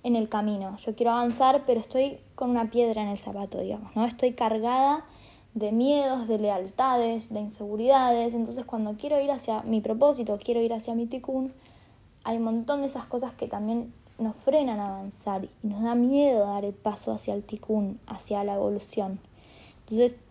en 0.04 0.16
el 0.16 0.28
camino. 0.28 0.76
Yo 0.78 0.96
quiero 0.96 1.12
avanzar, 1.12 1.64
pero 1.66 1.80
estoy 1.80 2.18
con 2.36 2.50
una 2.50 2.70
piedra 2.70 3.02
en 3.02 3.08
el 3.08 3.18
zapato, 3.18 3.60
digamos, 3.60 3.96
¿no? 3.96 4.06
Estoy 4.06 4.34
cargada 4.34 5.06
de 5.54 5.72
miedos, 5.72 6.28
de 6.28 6.40
lealtades, 6.40 7.34
de 7.34 7.40
inseguridades. 7.40 8.34
Entonces, 8.34 8.66
cuando 8.66 8.96
quiero 8.96 9.22
ir 9.22 9.32
hacia 9.32 9.62
mi 9.62 9.82
propósito, 9.82 10.38
quiero 10.44 10.62
ir 10.62 10.74
hacia 10.74 10.96
mi 10.96 11.06
ticún, 11.06 11.54
hay 12.24 12.38
un 12.38 12.44
montón 12.44 12.82
de 12.82 12.88
esas 12.88 13.06
cosas 13.06 13.34
que 13.34 13.48
también 13.48 13.94
nos 14.24 14.36
frenan 14.36 14.80
a 14.80 14.88
avanzar 14.88 15.46
y 15.46 15.68
nos 15.68 15.84
da 15.84 15.96
miedo 15.96 16.48
dar 16.48 16.66
el 16.66 16.74
paso 16.74 17.12
hacia 17.12 17.34
el 17.34 17.44
ticún, 17.44 18.00
hacia 18.08 18.44
la 18.44 18.56
evolución. 18.56 19.20
Entonces, 19.82 20.22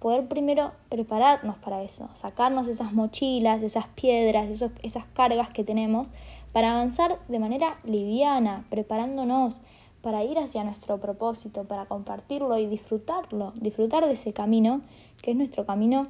poder 0.00 0.26
primero 0.26 0.72
prepararnos 0.88 1.56
para 1.58 1.82
eso, 1.82 2.08
sacarnos 2.14 2.66
esas 2.66 2.92
mochilas, 2.92 3.62
esas 3.62 3.86
piedras, 3.86 4.50
esas 4.82 5.06
cargas 5.12 5.50
que 5.50 5.62
tenemos 5.62 6.10
para 6.52 6.72
avanzar 6.72 7.20
de 7.28 7.38
manera 7.38 7.74
liviana, 7.84 8.64
preparándonos 8.68 9.54
para 10.02 10.24
ir 10.24 10.38
hacia 10.38 10.64
nuestro 10.64 10.98
propósito, 10.98 11.64
para 11.64 11.86
compartirlo 11.86 12.58
y 12.58 12.66
disfrutarlo, 12.66 13.52
disfrutar 13.54 14.04
de 14.04 14.12
ese 14.12 14.32
camino, 14.32 14.80
que 15.22 15.30
es 15.30 15.36
nuestro 15.36 15.64
camino 15.64 16.08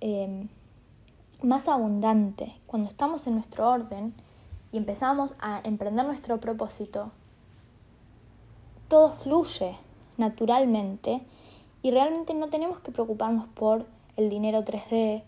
eh, 0.00 0.46
más 1.42 1.68
abundante. 1.68 2.54
Cuando 2.66 2.88
estamos 2.88 3.26
en 3.26 3.34
nuestro 3.34 3.68
orden, 3.68 4.14
y 4.72 4.76
empezamos 4.76 5.34
a 5.40 5.60
emprender 5.64 6.04
nuestro 6.04 6.38
propósito, 6.38 7.10
todo 8.88 9.12
fluye 9.12 9.76
naturalmente 10.16 11.22
y 11.82 11.90
realmente 11.90 12.34
no 12.34 12.48
tenemos 12.48 12.80
que 12.80 12.90
preocuparnos 12.90 13.46
por 13.48 13.86
el 14.16 14.28
dinero 14.28 14.64
3D, 14.64 15.22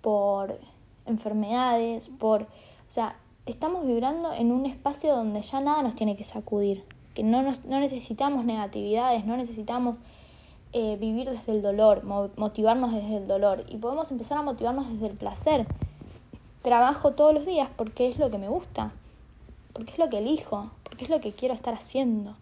por 0.00 0.58
enfermedades, 1.06 2.08
por... 2.08 2.42
O 2.42 2.92
sea, 2.92 3.16
estamos 3.46 3.86
vibrando 3.86 4.32
en 4.32 4.52
un 4.52 4.66
espacio 4.66 5.14
donde 5.14 5.42
ya 5.42 5.60
nada 5.60 5.82
nos 5.82 5.94
tiene 5.94 6.16
que 6.16 6.24
sacudir, 6.24 6.84
que 7.14 7.22
no, 7.22 7.42
no 7.42 7.80
necesitamos 7.80 8.44
negatividades, 8.44 9.24
no 9.26 9.36
necesitamos 9.36 9.98
eh, 10.72 10.96
vivir 11.00 11.28
desde 11.28 11.52
el 11.52 11.62
dolor, 11.62 12.04
motivarnos 12.04 12.92
desde 12.92 13.16
el 13.16 13.26
dolor. 13.26 13.64
Y 13.68 13.78
podemos 13.78 14.10
empezar 14.12 14.38
a 14.38 14.42
motivarnos 14.42 14.88
desde 14.88 15.08
el 15.08 15.16
placer 15.16 15.66
trabajo 16.62 17.12
todos 17.12 17.34
los 17.34 17.46
días 17.46 17.68
porque 17.76 18.08
es 18.08 18.18
lo 18.18 18.30
que 18.30 18.38
me 18.38 18.48
gusta, 18.48 18.92
porque 19.72 19.92
es 19.92 19.98
lo 19.98 20.08
que 20.10 20.18
elijo, 20.18 20.70
porque 20.84 21.04
es 21.04 21.10
lo 21.10 21.20
que 21.20 21.32
quiero 21.32 21.54
estar 21.54 21.74
haciendo. 21.74 22.36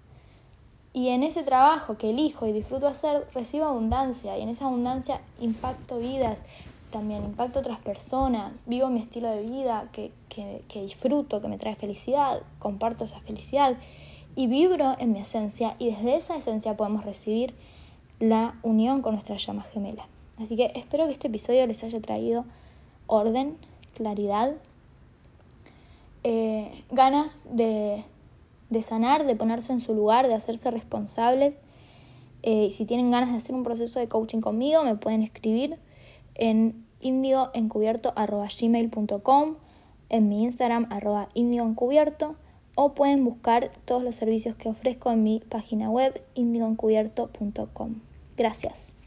Y 0.92 1.09
en 1.09 1.22
ese 1.22 1.42
trabajo 1.42 1.96
que 1.96 2.11
elijo 2.11 2.46
y 2.46 2.52
disfruto 2.52 2.88
hacer, 2.88 3.26
recibo 3.35 3.66
abundancia 3.66 4.37
y 4.38 4.42
en 4.42 4.48
esa 4.48 4.66
abundancia 4.66 5.20
impacto 5.40 5.98
vidas, 5.98 6.42
también 6.90 7.24
impacto 7.24 7.61
otras 7.61 7.78
personas, 7.78 8.64
vivo 8.66 8.88
mi 8.88 9.00
estilo 9.00 9.28
de 9.28 9.42
vida 9.42 9.88
que, 9.92 10.11
que, 10.28 10.62
que 10.68 10.83
disfruto, 10.83 11.40
que 11.40 11.48
me 11.48 11.59
trae 11.59 11.76
felicidad, 11.76 12.40
comparto 12.59 13.04
esa 13.04 13.20
felicidad 13.20 13.76
y 14.35 14.46
vibro 14.46 14.96
en 14.98 15.12
mi 15.12 15.20
esencia 15.20 15.76
y 15.78 15.90
desde 15.90 16.16
esa 16.16 16.37
esencia 16.37 16.76
podemos 16.76 17.04
recibir 17.04 17.54
la 18.18 18.54
unión 18.62 19.02
con 19.02 19.12
nuestra 19.12 19.37
llama 19.37 19.62
gemela. 19.62 20.07
Así 20.38 20.57
que 20.57 20.72
espero 20.74 21.07
que 21.07 21.12
este 21.12 21.28
episodio 21.28 21.66
les 21.66 21.85
haya 21.85 22.00
traído 22.00 22.44
orden, 23.07 23.57
claridad, 23.98 24.54
eh, 26.22 26.84
ganas 26.90 27.42
de, 27.50 28.04
sanar, 28.80 29.26
de 29.26 29.34
ponerse 29.34 29.72
en 29.72 29.80
su 29.80 29.92
lugar, 29.92 30.28
de 30.28 30.34
hacerse 30.34 30.70
responsables. 30.70 31.61
Eh, 32.42 32.66
y 32.66 32.70
si 32.70 32.84
tienen 32.84 33.11
ganas 33.11 33.32
de 33.32 33.37
hacer 33.37 33.56
un 33.56 33.64
proceso 33.64 33.98
de 33.98 34.06
coaching 34.08 34.40
conmigo, 34.40 34.84
me 34.84 34.94
pueden 34.94 35.22
escribir 35.22 35.80
en 36.37 36.87
indioencubierto.gmail.com, 37.00 39.56
en 40.11 40.28
mi 40.28 40.44
Instagram 40.44 40.87
arroba 40.90 41.28
indioencubierto 41.34 42.37
o 42.76 42.94
pueden 42.94 43.24
buscar 43.24 43.72
todos 43.84 44.04
los 44.04 44.14
servicios 44.14 44.54
que 44.56 44.68
ofrezco 44.68 45.11
en 45.11 45.24
mi 45.24 45.40
página 45.40 45.90
web 45.90 46.22
indioencubierto.com. 46.34 47.96
Gracias. 48.37 48.97